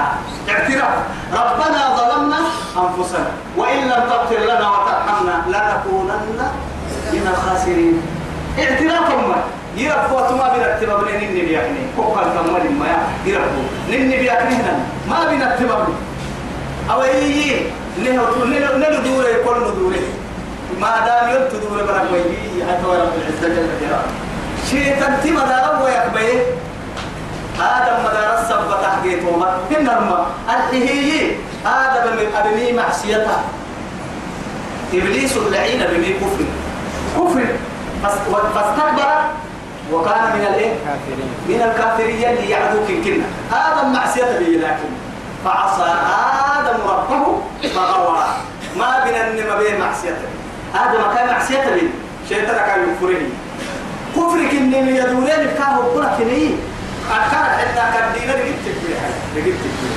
[0.48, 0.96] اعتراف.
[1.32, 2.40] ربنا ظلمنا
[2.82, 3.30] أنفسنا.
[3.56, 6.40] وإن لم تغفر لنا وترحمنا لنكونن
[7.12, 7.96] من الخاسرين.
[8.58, 9.38] اعتراف ما
[9.76, 12.86] يرفوا ما بنتبع من نني بيحني كوكا كمال ما
[13.26, 14.74] يرفوا نني بيحنينا
[15.08, 15.78] ما بنتبع
[16.90, 17.56] أو يجي
[18.04, 20.04] نهو نلو دوري كل دوري.
[20.80, 24.10] ما دام يلت دوري برك ويجي حتى رب العزة جل جلاله.
[24.70, 26.40] شيء تنتي مدار ويكبيه
[27.60, 31.30] آدم مدار السبب تحقيقه ما هنرما الحهي
[31.66, 33.36] آدم من أبني معصيته
[34.94, 36.44] إبليس اللعين بمي كفر.
[37.16, 37.46] كفر.
[38.54, 39.14] فاستكبر
[39.92, 40.72] وكان من الايه؟
[41.48, 44.90] من الكافرين اللي يعدوك كنا آدم معصيته به لكن
[45.44, 45.94] فعصى
[46.58, 47.40] آدم ربه
[47.74, 48.18] فغوى.
[48.76, 50.28] ما بين النما بين معصيته.
[50.74, 51.88] آدم كان معصيته به
[52.28, 53.22] شيطان كان يكفره
[54.16, 56.50] كفرك إن يدورين كانوا كنا كنيه
[57.10, 58.96] أكار حتى كدينا لقيت تكبير.
[59.36, 59.94] لقيت تكبير.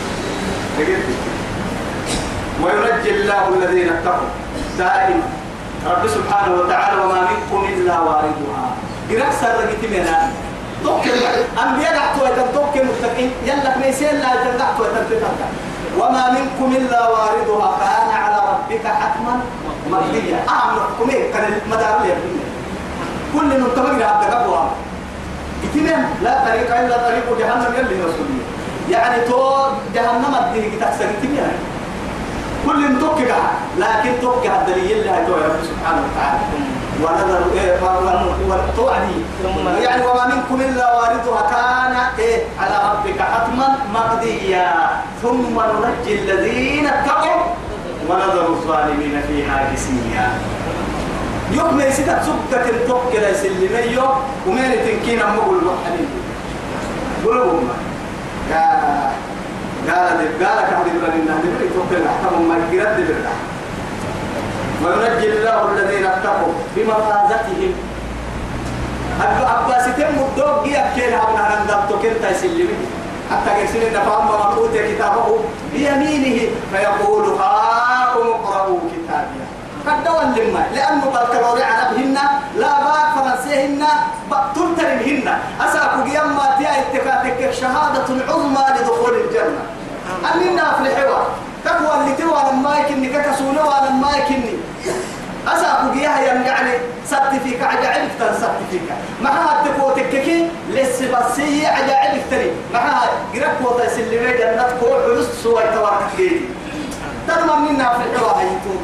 [0.79, 1.05] لقيت
[2.63, 4.27] وينجي الله الذين اتقوا.
[4.77, 5.23] دائما.
[5.87, 8.65] رب سبحانه وتعالى وما منكم إلا واردها.
[9.09, 10.31] قرأ سر لقيت منا
[10.83, 11.11] توكل
[11.63, 13.31] أنبياء دعتوا يتم توكل متقين.
[13.45, 15.31] يلا كنيسين لا يتم دعتوا يتم
[15.99, 17.77] وما منكم إلا واردها.
[17.79, 19.41] كان على ربك حتما
[19.91, 22.13] مقضيا أهم حكمين كان المدار لي
[23.33, 24.69] كل من تمر عبد قبوها
[25.63, 28.39] اثنين لا طريق إلا طريق جهنم يلي رسولي
[28.89, 29.63] يعني تو
[29.95, 31.51] جهنم الدين كتاكسر اثنين
[32.65, 33.37] كل من توقع
[33.77, 36.39] لكن توقع الدليل اللي هيتوى رب سبحانه وتعالى.
[37.03, 37.79] ونظر إيه
[38.75, 39.17] توعدي.
[39.83, 44.73] يعني وما منكم إلا واردها كان إيه على ربك حتما مقضيا.
[45.21, 47.41] ثم ننجي الذين اتقوا
[48.09, 50.27] ونذر الظالمين فيها جسيا.
[51.51, 54.15] يوم يصير سكة التوكل يسلمي يوم
[54.47, 56.09] ومين تنكين أمه الوحدين
[57.25, 57.69] قلوبهم
[58.51, 59.11] يا
[59.89, 61.43] قال قال كم دبر من نهر
[61.75, 63.15] توكل أحكام ما يقرد دبر
[64.83, 67.73] وينجي الله الذين اتقوا بمفازتهم.
[69.21, 72.77] أبو عباس تم الدوق يكين هبنا عند توكل تسلمي
[73.31, 73.95] حتى يرسل من
[74.57, 75.39] أوتي كتابه
[75.73, 76.39] بيمينه
[76.71, 79.38] فيقول هاكم اقرأوا كتابي.
[79.87, 80.65] قد دول لما.
[80.75, 82.17] لأنه بالكالوري على بهن
[82.55, 83.85] لا باك فرنسيهن
[84.55, 85.27] تلترمهن.
[85.61, 89.61] أساكو قياما تيا اتكاتك شهادة عظمى لدخول الجنة.
[90.33, 91.27] أننا في الحوار
[91.65, 94.53] تقوى اللي توا لما يكني ككسونا ولما يكني.
[95.47, 96.71] أساكو قياها يعني
[97.05, 98.89] سبت عجائب تن سبت فيك.
[99.21, 105.63] معها تكو تككي لسه بسي عجائب تري معها قرأ كوتا سلمي جنة كو حلس سوى
[106.17, 106.41] جيدي
[107.27, 108.79] ترمى منا في الحوار هيتون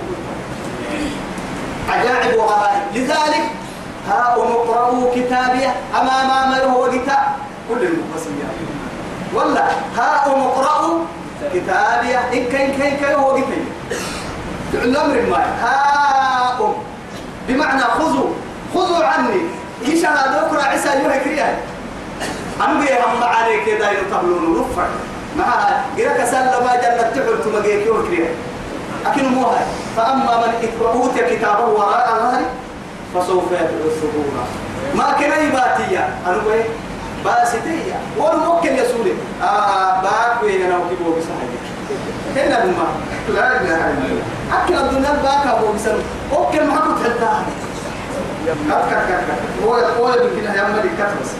[1.90, 3.46] عجائب وغرائب لذلك
[4.10, 5.66] ها اقرأوا كتابي
[6.02, 7.26] أمام ما هو كتاب
[7.70, 8.50] كل المقسمين
[9.34, 9.66] ولا
[9.98, 11.00] ها اقرأوا
[11.54, 12.18] كتابي.
[12.18, 13.66] إن كان كان كان هو كتاب.
[14.74, 15.38] الأمر ما.
[15.38, 16.74] ها أم
[17.48, 18.30] بمعنى خذوا
[18.74, 19.42] خذوا عني.
[19.86, 21.58] إيش هذا أقرأ عيسى يهكريا
[22.62, 24.86] أنا بيه هم عليك كذا يطبلون رفع
[25.38, 27.88] معها قرأك سلم جنة تحل ثم جيك
[29.06, 29.64] لكن مو هاي
[29.98, 32.46] فأما من أوتي كتابه وراء ظهري
[33.16, 34.46] فسوف يدعو ثبورا
[34.96, 36.64] ما كان يباتيا أنا بيه
[37.26, 37.96] باسيتيا.
[38.18, 39.14] والممكن يسولي.
[39.44, 41.66] آه باك وين أنا وكيبو بسحجة
[42.36, 42.88] هنا بما
[43.36, 44.24] لا إله إلا الله.
[44.54, 45.98] أكل الدنيا باك أبو بسن
[46.34, 47.30] أوكل ما كنت حتى
[48.70, 51.32] كت كت كت هو هو يمكن يعمل كتبس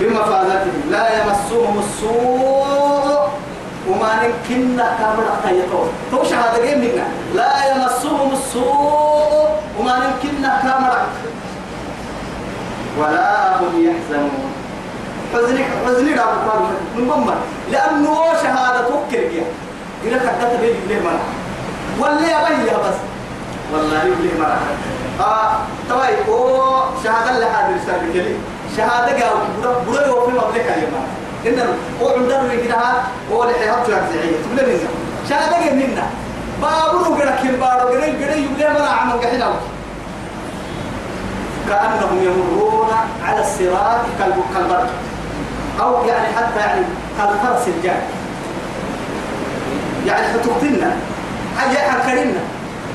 [0.00, 3.28] بمفازاتهم لا يمسهم السوء
[3.88, 9.48] وما نمكن كامل أقيتون توش هذا جيم منا لا يمسهم السوء
[9.80, 10.92] وما نمكن كامل
[12.98, 14.52] ولا هم يحزنون.
[15.34, 16.64] حزنك حزنك أبو
[16.96, 17.34] من بمن
[17.70, 19.44] لأنه شهادة توكل بيها
[20.04, 21.20] إذا كتبت بيه ليه مرة.
[22.00, 22.98] ولا يا بيه بس.
[23.72, 24.58] والله ليه مرة.
[25.20, 25.52] آه
[25.90, 26.28] طيب.
[26.28, 27.40] هو شهادة
[27.86, 28.36] سابق لي.
[28.76, 31.02] شهادة قاو بدا بدا هو في مبلغ ما
[31.46, 33.02] إنه هو عندنا يجيها
[33.32, 34.32] هو اللي حيحط لك زعيم.
[34.44, 34.78] تقول لنا
[35.28, 36.06] شهادة منا
[36.62, 39.52] بابرو قرأ كل بارو قرأ قرا يبلي مرة عمل قحنا
[41.68, 42.88] كأنهم يمرون
[43.24, 44.90] على الصراط كالب- كالبرق.
[45.80, 46.84] أو يعني حتى يعني
[47.18, 47.94] كالفرس الجاي.
[50.06, 50.96] يعني فتقتلنا
[51.58, 52.40] هيا حكرنا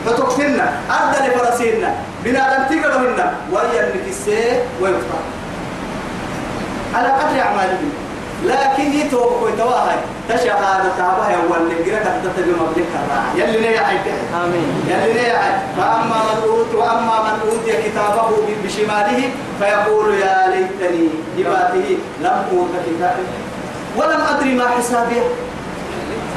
[0.06, 1.96] فتقتلنا أرض لفرسينا.
[2.24, 5.20] بنادم تقلهن ويا النكسي ويفتح
[6.96, 7.92] على قدر أعمالهم.
[8.46, 9.98] لكن يتوب ويتواهي
[10.30, 13.50] تشهادة تابها واللي قرأت تحدث بمبلغ الراعي.
[13.50, 14.02] يلي نيا عيد
[14.44, 14.70] آمين.
[14.90, 18.30] يلي نيا عيد فأما من أوت وأما من أوتي كتابه
[18.64, 23.26] بشماله فيقول يا ليتني هباته لم أوت كتابي
[23.98, 25.22] ولم أدري ما حسابي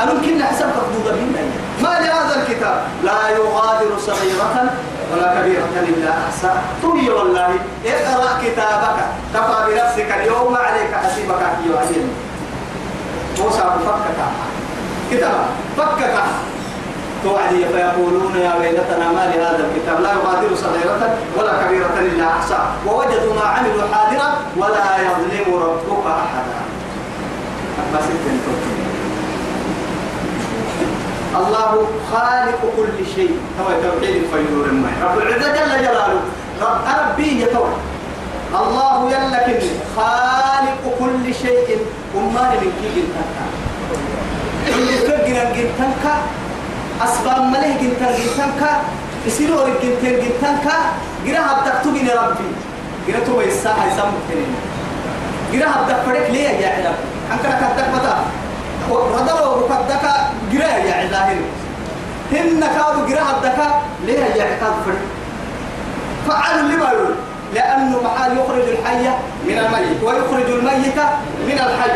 [0.03, 1.43] أنا يمكن حساب مقدودة منا
[1.83, 4.71] ما لهذا الكتاب؟ لا يغادر صغيرة
[5.13, 6.57] ولا كبيرة إلا أحسن.
[6.83, 7.51] طوي والله
[7.87, 8.99] اقرأ كتابك.
[9.35, 12.11] كفى بنفسك اليوم عليك حسيبك أيها اليوم
[13.39, 14.21] موسى فكك
[15.11, 15.35] كتاب.
[15.77, 16.17] فكك
[17.25, 20.01] توعدي فيقولون يا ويلتنا ما لهذا الكتاب.
[20.01, 21.03] لا يغادر صغيرة
[21.37, 22.63] ولا كبيرة إلا أحسن.
[22.87, 26.61] ووجدوا ما عملوا حاضرا ولا يظلم ربك أحدا.
[27.95, 28.80] بس انت
[31.37, 33.39] الله خالق كل شيء.
[33.61, 34.93] هو توحيد فيدور الماء.
[35.03, 36.21] رب العزة جل جلاله.
[36.61, 37.73] رب ربي يتوى
[38.55, 39.63] الله يلك
[39.97, 41.87] خالق كل شيء.
[42.15, 43.31] وما من كي جنتك
[44.69, 46.05] اللي فقنا جنتك
[47.05, 48.63] أسباب مليه جنتك جنتك
[49.27, 50.67] يصيروا جنتك جنتك
[51.27, 52.49] جرا هبتك تبين ربي.
[53.09, 54.55] جرا تبين الساعة يسمى كنين
[55.53, 56.99] جرا هبتك فرق ليه يا عرب
[57.33, 58.15] أنك كدك متى؟
[58.91, 60.05] ردروا بكدك
[60.53, 60.95] جرا يا
[61.31, 61.45] علاهر
[62.33, 63.59] هن كانوا جرا هبتك
[64.07, 65.03] ليه يا عقاب فرق
[66.29, 67.15] فعلوا لما يقول
[67.55, 69.09] لأنه محال يخرج الحي
[69.47, 70.99] من الميت ويخرج الميت
[71.47, 71.91] من الحي.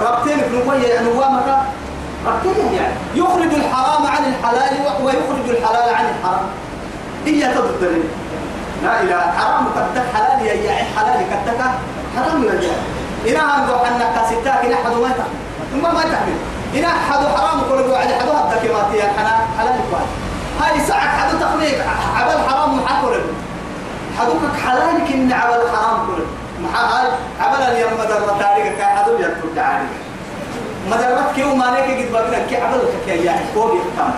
[0.00, 1.58] ربطين في نقوية يعني نوامك
[2.26, 2.94] ربطين يعني.
[3.14, 6.46] يخرج الحرام عن الحلال ويخرج الحلال عن الحرام.
[7.26, 8.02] هي تضد
[8.84, 9.20] لا إله.
[9.38, 11.60] حرام كتك حلال يا يا حلال كتك
[12.16, 12.44] حرام
[13.24, 16.36] يا هم أنك ستاك إنا حدو ما تحمل ما ما تحمل
[16.76, 20.06] إنا حدو حرام كل واحد حدو هبتك ما تيا حنا حلال كواد
[20.60, 21.78] هاي ساعة حدو تخليك
[22.16, 23.20] عبال حرام محاكل
[24.18, 26.22] حدوك حلالك إن عبال حرام كل
[26.62, 27.08] محا هاي
[27.40, 29.88] عبال اليوم مدر تاريخ كان حدو يرتد عارك
[30.90, 34.14] مدرت كيو مالك قد بقنا كي عبالك كي يعني كوبي التام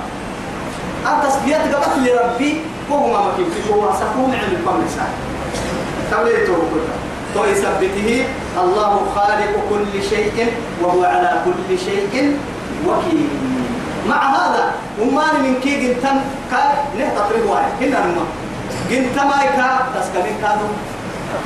[1.06, 5.08] التصفيات قبط لربي وهو ما مكين في هو سكون عند القوم الإنسان
[6.10, 6.94] تولي توكلنا
[7.34, 8.24] تو يثبته
[8.62, 12.38] الله خالق كل شيء وهو على كل شيء
[12.86, 13.28] وكيل.
[14.08, 14.64] مع هذا
[15.00, 16.16] وما من كي جنتم
[16.50, 16.62] كا
[16.98, 18.24] نه تطريق واحد؟ هنا نما.
[18.90, 20.70] جنتم أي كا تسكنين كانوا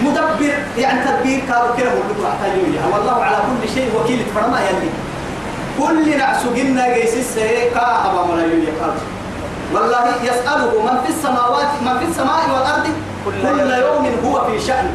[0.00, 4.90] مدبر يعني تدبير كانوا كده مولد راح تجويها والله على كل شيء وكيل فرما يلي.
[5.78, 7.38] كل نعس جنا جيسس
[7.74, 8.94] كا أبا ملايين يقال.
[9.74, 12.86] والله يسأله من في السماوات من في السماء والأرض
[13.24, 14.90] كل يوم هو في شأن.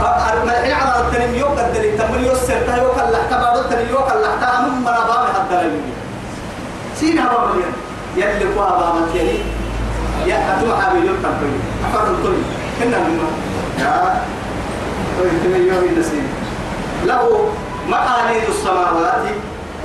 [0.00, 4.60] الحين على التنم يوم قدر تمر يسر تا يوك الله تبارك التنم يوك الله تا
[4.60, 5.70] من من أبام حتى لا
[6.96, 7.74] سين أبام اليوم
[8.16, 9.38] يلي كوا أبام تيلي
[10.26, 11.50] يا أتوم حبيب يوم تنبي
[11.84, 12.36] أفرد الكل
[12.78, 13.20] كنا من
[13.78, 14.22] يا.
[15.18, 16.26] طيب تنم يوم النسيم
[17.04, 17.48] له
[17.88, 19.24] مقاليد السماوات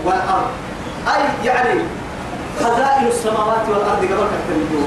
[0.05, 0.49] والأرض.
[1.07, 1.81] أي يعني
[2.59, 4.81] خزائن السماوات والأرض قبل كتنجو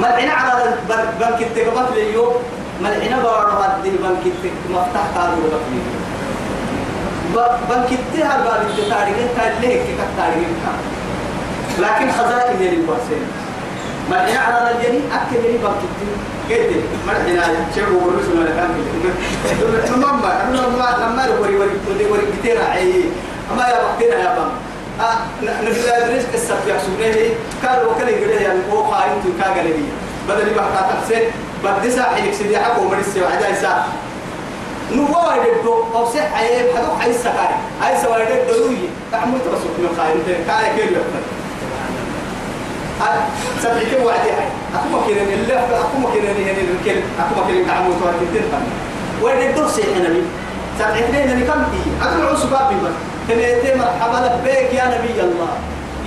[0.00, 0.74] ملعنا على
[1.20, 2.34] بنك التقبط لليوم.
[2.82, 5.82] ملعنا بارو هذه بنك التق مفتاح قالوا بقي
[7.70, 10.48] بنك التها باب التاريخ كان ليه كي كتاريخ
[11.78, 13.26] لكن خزائن اللي بحسين
[14.10, 16.12] ملعنا على الجني أكل اللي بنك التق
[16.48, 18.70] كده ملعنا شيخ ورسول الله كان
[19.02, 19.96] كده.
[19.96, 23.04] لما لما لما وري وري وري وري كتير عي
[23.52, 24.50] أما يا وقتنا يا بام
[25.42, 27.30] نبي أدريس قصة يحسونه
[27.66, 29.92] قال وكل يقول يعني هو خاين تو كاغلبية
[30.28, 31.22] بدل يبقى تحسين.
[31.64, 33.84] بدي ساحل سيدي حكوا مرسي وعدا يسا
[34.92, 38.76] نوا يدو أو سح عيب حدو حي السكاري هاي سوا يدو دوي
[39.12, 41.00] تعمل ترسوك من خاين كاي كيلو
[43.62, 48.22] سبعي كم وعدي هاي أكو مكينين اللي أكو مكينين هني الكل أكو مكينين تعمل توارك
[48.22, 48.42] الدين
[49.22, 50.22] ويدو سيحنا لي
[50.78, 52.92] سبعي اثنين اللي كم إيه أكو العصبة بيبقى
[53.28, 55.52] تنيتي مرحبا لبيك يا نبي الله.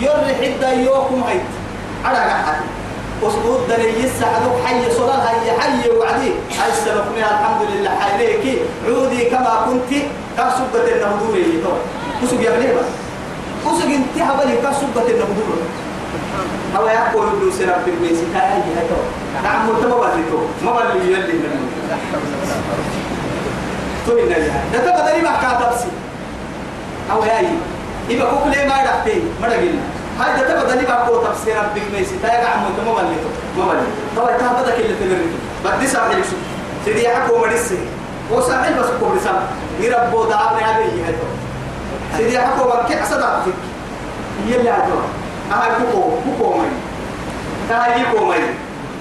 [0.02, 1.42] يري حدا يوكم هيت
[2.06, 2.56] على قحد
[3.28, 6.32] أسبوع دنيا يسحدوك حي صلاة هي حي وعدي.
[6.60, 7.90] هاي السلفني الحمد لله.
[8.00, 10.02] حيليك عودي كما كنت.
[10.38, 11.72] كسبة النهدور اللي تو
[12.22, 12.92] كسب يا بني بس
[13.66, 15.60] كسب انت هبلي كسبة النهدور
[16.78, 19.00] هو يقول ابن سراب بن بيسي كاي هاي تو
[19.44, 21.70] نعم مرتبة بلي تو ما بلي يلي من
[24.08, 24.38] تو إنه
[24.74, 25.88] ده تبغى دني ما كاتبسي
[27.12, 27.48] أو هاي
[28.10, 29.82] إذا كوك ليه ما دحتي ما دقينا
[30.20, 32.16] هاي ده تبدا لي بقى تفسير ربك ميسي.
[32.24, 33.30] تايق عمو انت ما بليتو
[34.16, 35.30] طبعا انت بدك اللي تدرك
[35.66, 36.36] بدي ساعه شو
[36.86, 37.78] سيدي حكو مريسي
[38.32, 39.36] هو ساعه بس كوب رسام
[39.80, 41.16] يربو دعابني هذه هي
[42.18, 43.54] سيدي حكو بك اسد عبدك
[44.48, 45.02] يلي هاتوا
[45.52, 46.68] هاي كوكو كوكو مي.
[47.70, 48.36] تاي كوكو مي.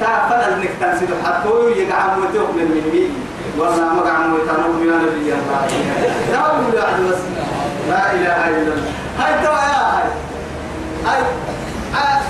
[0.00, 3.10] تا فضل إنك تنسيد حتى يقع موتوك من المهمي
[3.58, 5.66] والله ما قع موتانوك من نبي الله.
[6.32, 7.18] لا أقول لا بس
[7.90, 8.92] لا إله إلا الله.
[9.18, 10.23] هاي توا يا هاي.
[11.06, 11.20] هاي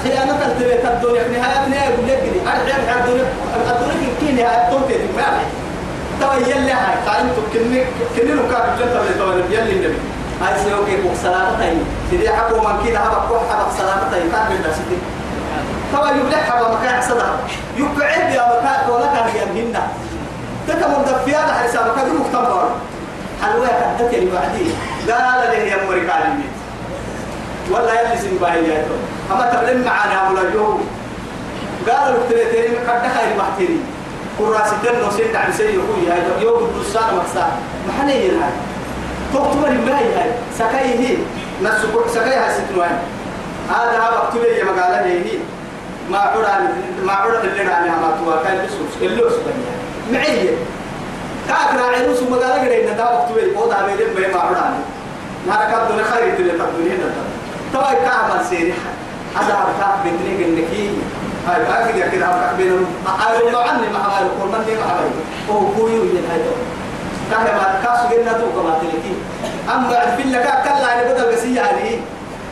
[0.03, 3.27] خيانة الدنيا الدنيا في نهاية نهاية يقول لك كذي أرجع الدنيا
[3.71, 5.45] الدنيا كي نهاية توتي ما يعني
[6.21, 7.85] توا يلي هاي قايم تكني
[8.17, 9.99] كني نكاب جنة اللي توا يلي النبي
[10.43, 14.47] هاي سيوكي بوك سلامة تاني سيدي حكوا من كده هبا كوح هبا سلامة تاني كان
[14.51, 14.99] من نفسي
[15.93, 17.39] توا يبلح هبا مكان صدق
[17.79, 19.83] يقعد يا مكان ولا كان يمهنا
[20.69, 22.69] تكمل دفيا ده حسابك هذا مختبر
[23.43, 23.69] حلوة
[23.99, 24.75] كدت اللي بعدين
[25.09, 26.45] قال لي يا مريكاني
[27.71, 28.85] ولا يلي سنباهي
[29.33, 30.79] أما تبلم معنا ولا جو
[31.89, 33.81] قالوا التلاتين قد خير محتري
[34.39, 37.53] كراس الدن وسين دعم سيء يقول هاي يوم الدسان مكسا
[37.87, 38.51] ما حنا يلها
[39.35, 41.17] تكتب لي ما هي سكاي هي.
[41.63, 42.99] نسبك سكاي هاي ستوان
[43.71, 45.39] هذا اكتب لي مقالة هي.
[46.11, 46.69] ما عرى
[47.05, 48.43] ما عرى اللي راني ما توا.
[48.45, 49.75] كان بسوس اللوس بنيا
[50.13, 50.49] معي.
[51.49, 54.71] كاكرا عروس مقالة قرينا دا اكتب لي وضع بيدم ما عرى
[55.47, 57.13] نهار كابدون خير تلي تقولي هنا
[57.75, 58.91] توا كعمل سيريحة
[59.37, 60.91] هذا أرتاح بتنيك النكي
[61.49, 65.13] هاي باقي يا كده أرتاح بينهم أعلم لو عني ما حبايل قرمان دي حبايل
[65.51, 66.41] هو كويو ين هاي
[67.31, 69.15] كان ما كاسو جنة تو كما تلكي
[69.75, 71.99] أما بعد في لك كلا يعني بدل قسية يعني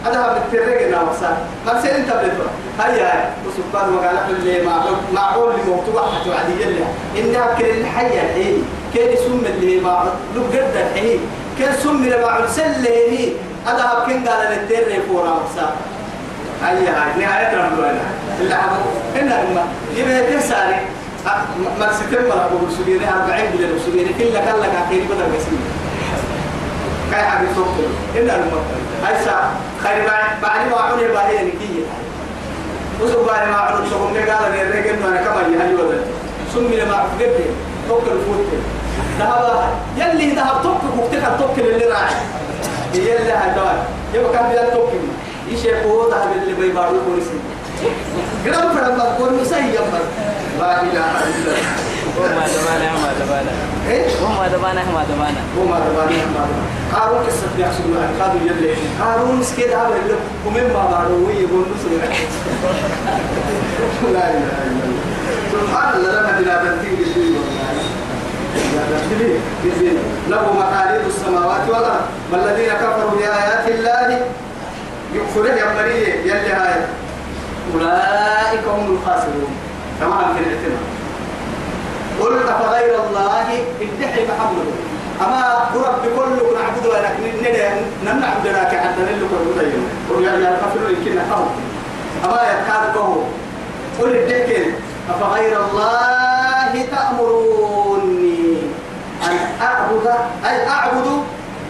[0.04, 4.82] هذا بتفرق لنا مسا ما سير انت بتفرق هاي هاي وسبحان وقال اللي ما
[5.14, 6.76] معقول اللي موضوع حتى عادي جل
[7.18, 8.64] إنها كل الحية الحين
[8.94, 11.20] كل سم اللي ما لو قد الحين
[11.58, 13.32] كل سم اللي ما سلهني
[13.66, 15.72] هذا كن قال للدير فورا مسا
[16.62, 18.00] هاي هاي نهاية العالمين
[18.40, 19.64] اللي حبوا هنا لما
[19.96, 20.76] يبقى تساري
[21.80, 25.60] ما ستم ولا أقول سبيري أربعين بلا سبيري كل كلا كاكيري بدل بسيط
[27.10, 28.58] كاي حاجة سوكل هنا لما
[29.06, 29.50] هاي سا
[29.82, 30.04] خير
[30.42, 31.84] بعد ما عوني باهي نكية
[33.02, 36.00] وسو بعد ما عوني شغل قال لي الرجل ما أنا كمان يهلي بدل
[36.54, 37.40] سمي لما عقدت
[37.88, 38.46] توكل فوت.
[39.18, 39.64] ذهب
[39.96, 41.86] يلي ذهب توكل وقتك توكل اللي
[42.92, 43.78] راح يلي هدوان
[44.14, 45.04] يبقى كان بيان توكل
[45.48, 47.38] يشيكو ذهب اللي بيبارو كورسي
[48.46, 50.04] قرام فرم بقول مسيح يمر
[50.60, 51.56] لا إله إلا الله.
[52.18, 53.52] وما دبانا ما دبانا.
[53.90, 55.42] إيه وما دبانا ما دبانا.
[55.58, 56.64] وما دبانا ما دبانا.
[56.92, 58.74] قارون قصة بيحصل له قادوا يلي.
[59.00, 60.14] قارون مسكين هذا اللي
[60.46, 61.98] ومن ما بارو يقول نسوا
[64.12, 65.02] لا إله إلا الله.
[65.52, 67.01] سبحان الله لما بلا بنتين
[68.92, 69.38] والله
[70.28, 72.06] له مقاليد السماوات والأرض.
[72.32, 74.26] والذين كفروا بآيات الله؟
[75.14, 76.80] يكفرون يا مريه يلي هاي.
[77.74, 79.52] أولئك هم الخاسرون.
[80.00, 80.86] تمام في الاعتماد.
[82.20, 83.48] قل أفغير الله
[83.80, 84.68] ادحي محمد.
[85.20, 87.16] أما رب كل نعبد ولك
[88.20, 91.42] نعبد لك حتى نلك المدين قل يا يا الكافر يمكن نحو
[92.24, 92.42] أما
[92.94, 93.14] كهو
[94.00, 94.70] قل ادحي
[95.10, 97.61] أفغير الله تأمروني أن
[99.92, 100.06] أعبد
[100.46, 101.22] أي أعبد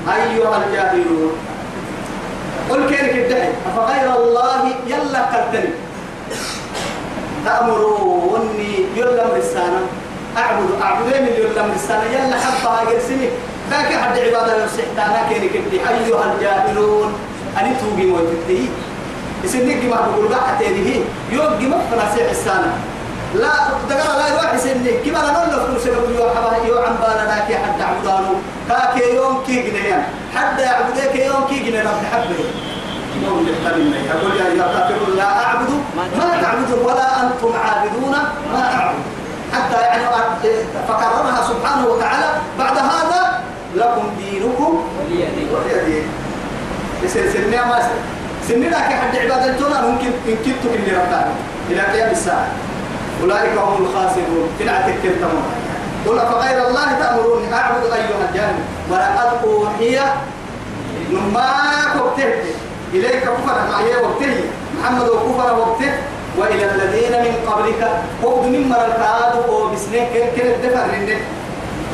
[0.08, 1.32] أيها الجاهلون.
[2.70, 5.70] قل كيف ادحي أفغير الله يلا قلتني
[7.44, 9.82] تأمروني يلم رسالة
[10.38, 13.28] أعبد أعبدين يلم رسالة يلا حبها قرسني.
[13.70, 17.12] ذاك حد عبادة يرسحتانا كيني كبدي أيها الجاهلون.
[17.60, 18.68] أني توقي موتتي
[19.44, 21.00] يسنك ما بقول بقى تاني.
[21.32, 22.72] يوقي مفنا سيح السنة
[23.34, 23.52] لا
[23.88, 27.80] دقال لا يروح يسنك كما لا لك سبب يو حبا يو عم بانا ذاك حد
[27.80, 28.34] عبدانو
[28.68, 30.02] كاك يوم كي جنيان
[30.34, 32.44] حد يعبدك يوم كي جنيان رب حبه.
[33.26, 38.12] يوم يحتملنا يقول يا أيها الكافرون لا أعبد ما تعبدون ولا أنتم عابدون
[38.52, 39.02] ما أعبد.
[39.52, 40.04] حتى يعني
[40.88, 42.26] فكررها سبحانه وتعالى
[42.58, 43.40] بعد هذا
[43.74, 45.26] لكم دينكم ولي
[45.86, 46.04] دين
[47.02, 47.82] يصير سنة ما
[48.48, 51.26] سنة لك حد عبادتنا ممكن إن كنتم اللي ربنا
[51.70, 52.46] إلى قيام الساعة.
[53.22, 54.48] أولئك هم الخاسرون.
[54.58, 55.34] تلعتك كنتم
[56.06, 58.54] قل فغير الله تأمروني أعبد أيها الجاهل؟
[58.90, 59.98] ولقد أوحي
[61.12, 61.52] نما
[62.00, 62.34] وقته
[62.94, 64.34] إليك كفر معي وقته
[64.78, 65.92] محمد وكفر وقته
[66.38, 67.90] وإلى الذين من قبلك
[68.22, 71.18] وقد من مر الكاد وبسنك كن الدفر منك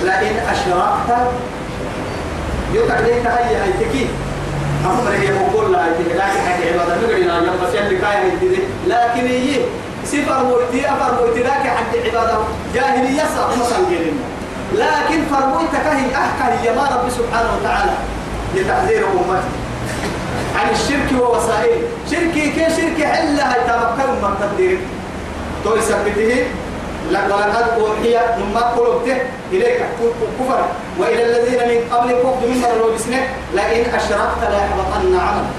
[0.02, 1.30] لئن أشركت
[2.74, 4.06] يقع ليك هاي هاي تكي
[4.86, 6.96] أمر هي بقول لا لكن حكي عبادة.
[7.02, 8.38] نقرنا يوم بس يلي كاين
[8.86, 9.60] لكن هي
[10.12, 12.38] سفر مويتي أفر مويتي لكن حكي عبادة.
[12.74, 13.82] جاهلية صح مثلا
[14.72, 17.92] لكن فرمويتك هي أحكى هي ما رب سبحانه وتعالى
[18.54, 19.48] لتحذير أمتي.
[20.56, 24.78] عن الشرك ووسائله شركي كي شركي حلا هاي تمكن من تقدير.
[25.64, 26.46] تو يثبته
[27.10, 29.16] لقد أوحي مما قلبته
[29.52, 29.80] إليك.
[30.40, 30.60] كفر.
[30.98, 33.20] وإلى الذين من قبل قبض من مرة بسنة
[33.54, 35.50] لئن أشركت ليحبطن عملك.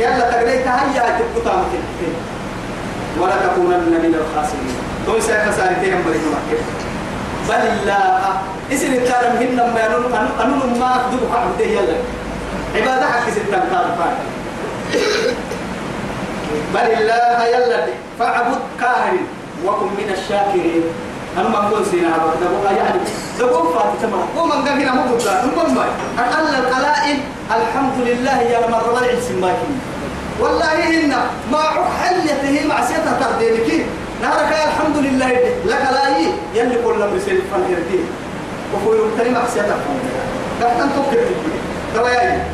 [0.00, 1.56] يلا تقريت هيا تبقى
[3.20, 4.76] ولا تكونن من الخاسرين.
[5.06, 6.58] تو يسأل خسارتين بريد مكة.
[7.48, 8.22] بل الله
[8.72, 11.98] اسم الكلام هن ما ينون أنون ما أخذوا عبده يلا.
[12.74, 13.86] عبادة حق ستة كار
[16.74, 17.86] بل الله يلا.
[18.18, 19.18] فاعبد كاهن
[19.66, 20.84] وكن من الشاكرين.
[21.38, 23.00] أنا ما أقول سينا هذا يعني
[23.38, 24.24] زبون فاتي تمام.
[24.36, 25.84] ومن قال هنا مو بقى نقول ما
[26.58, 27.18] القلائل
[27.50, 29.20] الحمد لله يا لما الرضا العلم
[30.40, 31.12] والله إن
[31.52, 31.62] ما
[32.00, 33.86] حلته مع سيتها تردينك.
[34.22, 35.32] نهارك يا الحمد لله
[35.64, 38.06] لك لا يي يلي كل مسير فنهردين
[38.74, 39.76] وفي يوم تاني مع سيتها
[40.60, 41.24] تحت أن تذكر
[41.94, 42.44] توايا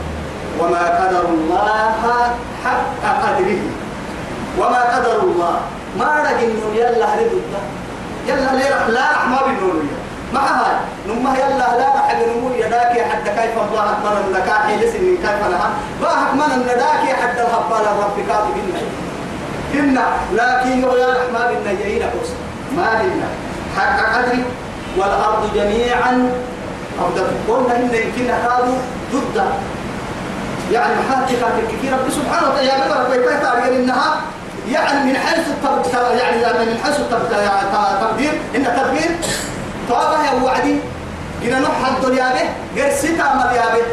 [0.61, 1.95] وما قدر الله
[2.65, 3.63] حق قدره.
[4.59, 5.61] وما قدر الله.
[5.99, 7.33] ما رجل يلا هرد
[8.29, 9.83] يلا لا لا رحمة بالنور
[10.33, 10.75] ما هاي
[11.09, 14.13] نما يلا لا حد نمو يداك حد كيف الله أكبر
[14.67, 15.71] حيلس من كيف لها.
[16.01, 18.57] ما من النداك حد الهبال رب كاتب
[19.75, 22.31] إنا لكن يا رحمة بالنجيين قرص
[22.77, 23.29] ما لنا
[23.77, 24.45] حق قدري
[24.97, 26.31] والأرض جميعا.
[27.01, 27.27] أبدا.
[27.49, 28.69] قلنا إن يمكن هذا
[29.13, 29.45] ضد
[30.73, 34.21] يعني محاتي خاتك كثير رب سبحانه يا بطرق ويكاي تعرف إنها
[34.69, 35.95] يعني من حيث التب...
[36.19, 36.37] يعني
[36.71, 36.97] من حيث.
[37.01, 39.11] التقدير إن تدبير
[39.93, 40.77] طابة يا وعدي
[41.43, 42.47] جينا نحن الدنيا به.
[42.77, 43.87] غير ستا مديا به.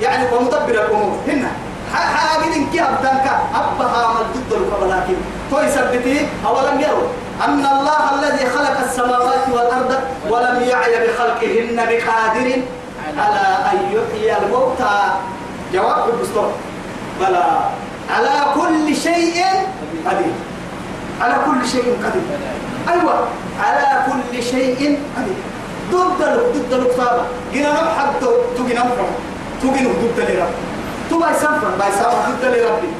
[0.00, 1.12] يعني ومدبر الأمور.
[1.28, 1.50] هنا.
[1.94, 5.16] حاجة إن كي أبدانك أبها من ضد الفضلاكين
[5.50, 7.08] تو يثبتي أولم يروا
[7.44, 9.90] أن الله الذي خلق السماوات والأرض
[10.30, 12.48] ولم يعي بخلقهن بقادر
[13.18, 14.96] على أن يحيي الموتى.
[15.72, 16.50] جواب الدستور.
[17.20, 17.46] بلى.
[18.10, 19.44] على كل شيء
[20.06, 20.34] قدير.
[21.20, 22.26] على كل شيء قدير.
[22.88, 23.14] أيوة.
[23.60, 25.40] على كل شيء قدير.
[25.92, 26.20] ضد
[26.54, 28.22] ضد الكتابة جينا نحب
[28.56, 29.10] تجينا نفرح
[29.62, 30.54] تجينا ضد لرب
[31.10, 32.90] تو باي سافر باي سافر ضد لربي.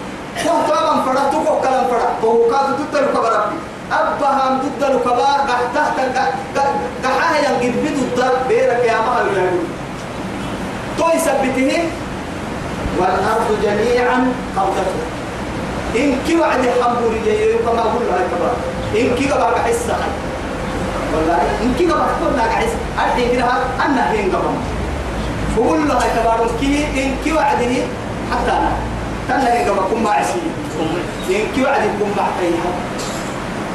[0.45, 3.57] تو طبعا فرح تو كلام فرح تو كاد ضد الكتابة ربي.
[3.93, 5.97] أبها ضد الكتابة قحت تحت
[7.05, 9.65] قحها ينقد بضد بيرك يا مهل يقول
[10.99, 11.89] تو يثبته
[12.99, 15.03] والأرض جميعا قبضته
[15.97, 18.57] إن كي وعد حمبوري جاي كما أقول لها كبار.
[18.97, 19.87] إن كي قبل حس
[21.17, 21.41] والله.
[21.63, 23.45] إن كي قبل كل لك حس أدي كده
[23.85, 24.55] أنا هين قبل.
[25.57, 27.79] فقول لها كبار كي إن كي وعدني
[28.31, 28.73] حتى أنا.
[29.29, 30.41] كان هين قبل كم معسي
[31.31, 32.71] إن كي وعد كم معتيها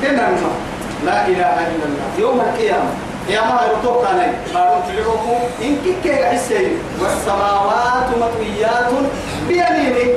[0.01, 0.29] كنا
[1.05, 2.07] لا إله إلا الله.
[2.19, 2.91] يوم القيامة.
[3.29, 6.67] يا ما يرتوك علي بارون تلقوكو إن كي كي عسي
[7.01, 8.91] والسماوات مطويات
[9.47, 10.13] بيمينه.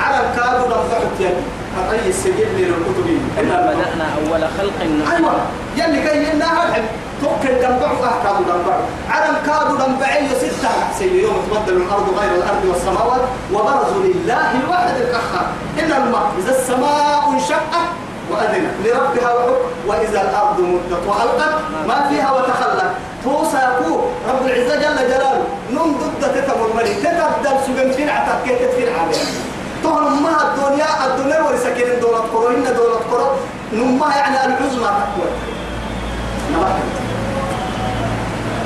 [0.00, 1.34] على الكاد رفعت يدي
[1.78, 3.06] أي السجل للكتب
[3.40, 4.78] إنا بدأنا أول خلق
[5.16, 5.32] أيوة.
[5.76, 6.84] يلي كي الحب
[7.22, 8.76] توكل دنبع أحكام دنبع
[9.10, 10.68] على الكاد دنبعي ستة
[10.98, 13.20] سي يوم تبدل الأرض غير الأرض والسماوات
[13.52, 15.46] وبرزوا لله الواحد القهار
[15.80, 17.88] إن الماء إذا السماء انشقت
[18.30, 19.56] وأذنت لربها وحب
[19.86, 21.54] وإذا الأرض مدت وألقت
[21.88, 22.90] ما فيها وتخلت.
[23.24, 25.44] توساكو رب العزة جل جلاله.
[25.70, 29.49] نم ضد تتم الملك تتبدل سجن فين عتك كيف فين عليه
[29.82, 33.26] تهرم ما الدنيا الدنيا ورسكين دولة قرو إن دولة قرو
[33.72, 35.28] نما يعني العزمة تقوى.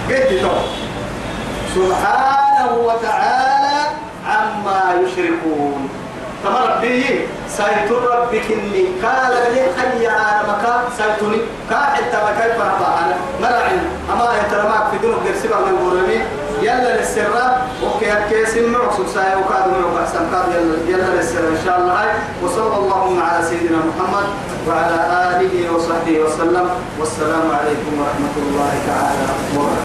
[0.08, 0.56] قلت تو
[1.74, 3.80] سبحانه وتعالى
[4.26, 5.88] عما يشركون.
[6.44, 7.04] تمر به
[7.48, 11.40] سيد ربك إني قال لي حي على مكان سيتني
[11.70, 13.78] كاحد تما كيف أنا مرعن
[14.12, 16.20] أما يترماك في دون غير سبع من قرمي
[16.62, 17.46] يلا للسرة
[17.82, 19.36] أوكي كيس معصوم ساي.
[19.36, 22.04] وكاد من احسن كاد يلا يلا للسرة إن شاء الله.
[22.42, 24.26] وصلى اللهم على سيدنا محمد
[24.68, 24.98] وعلى
[25.30, 26.70] آله وصحبه وسلم.
[27.00, 29.26] والسلام عليكم ورحمة الله تعالى
[29.56, 29.83] وبركاته.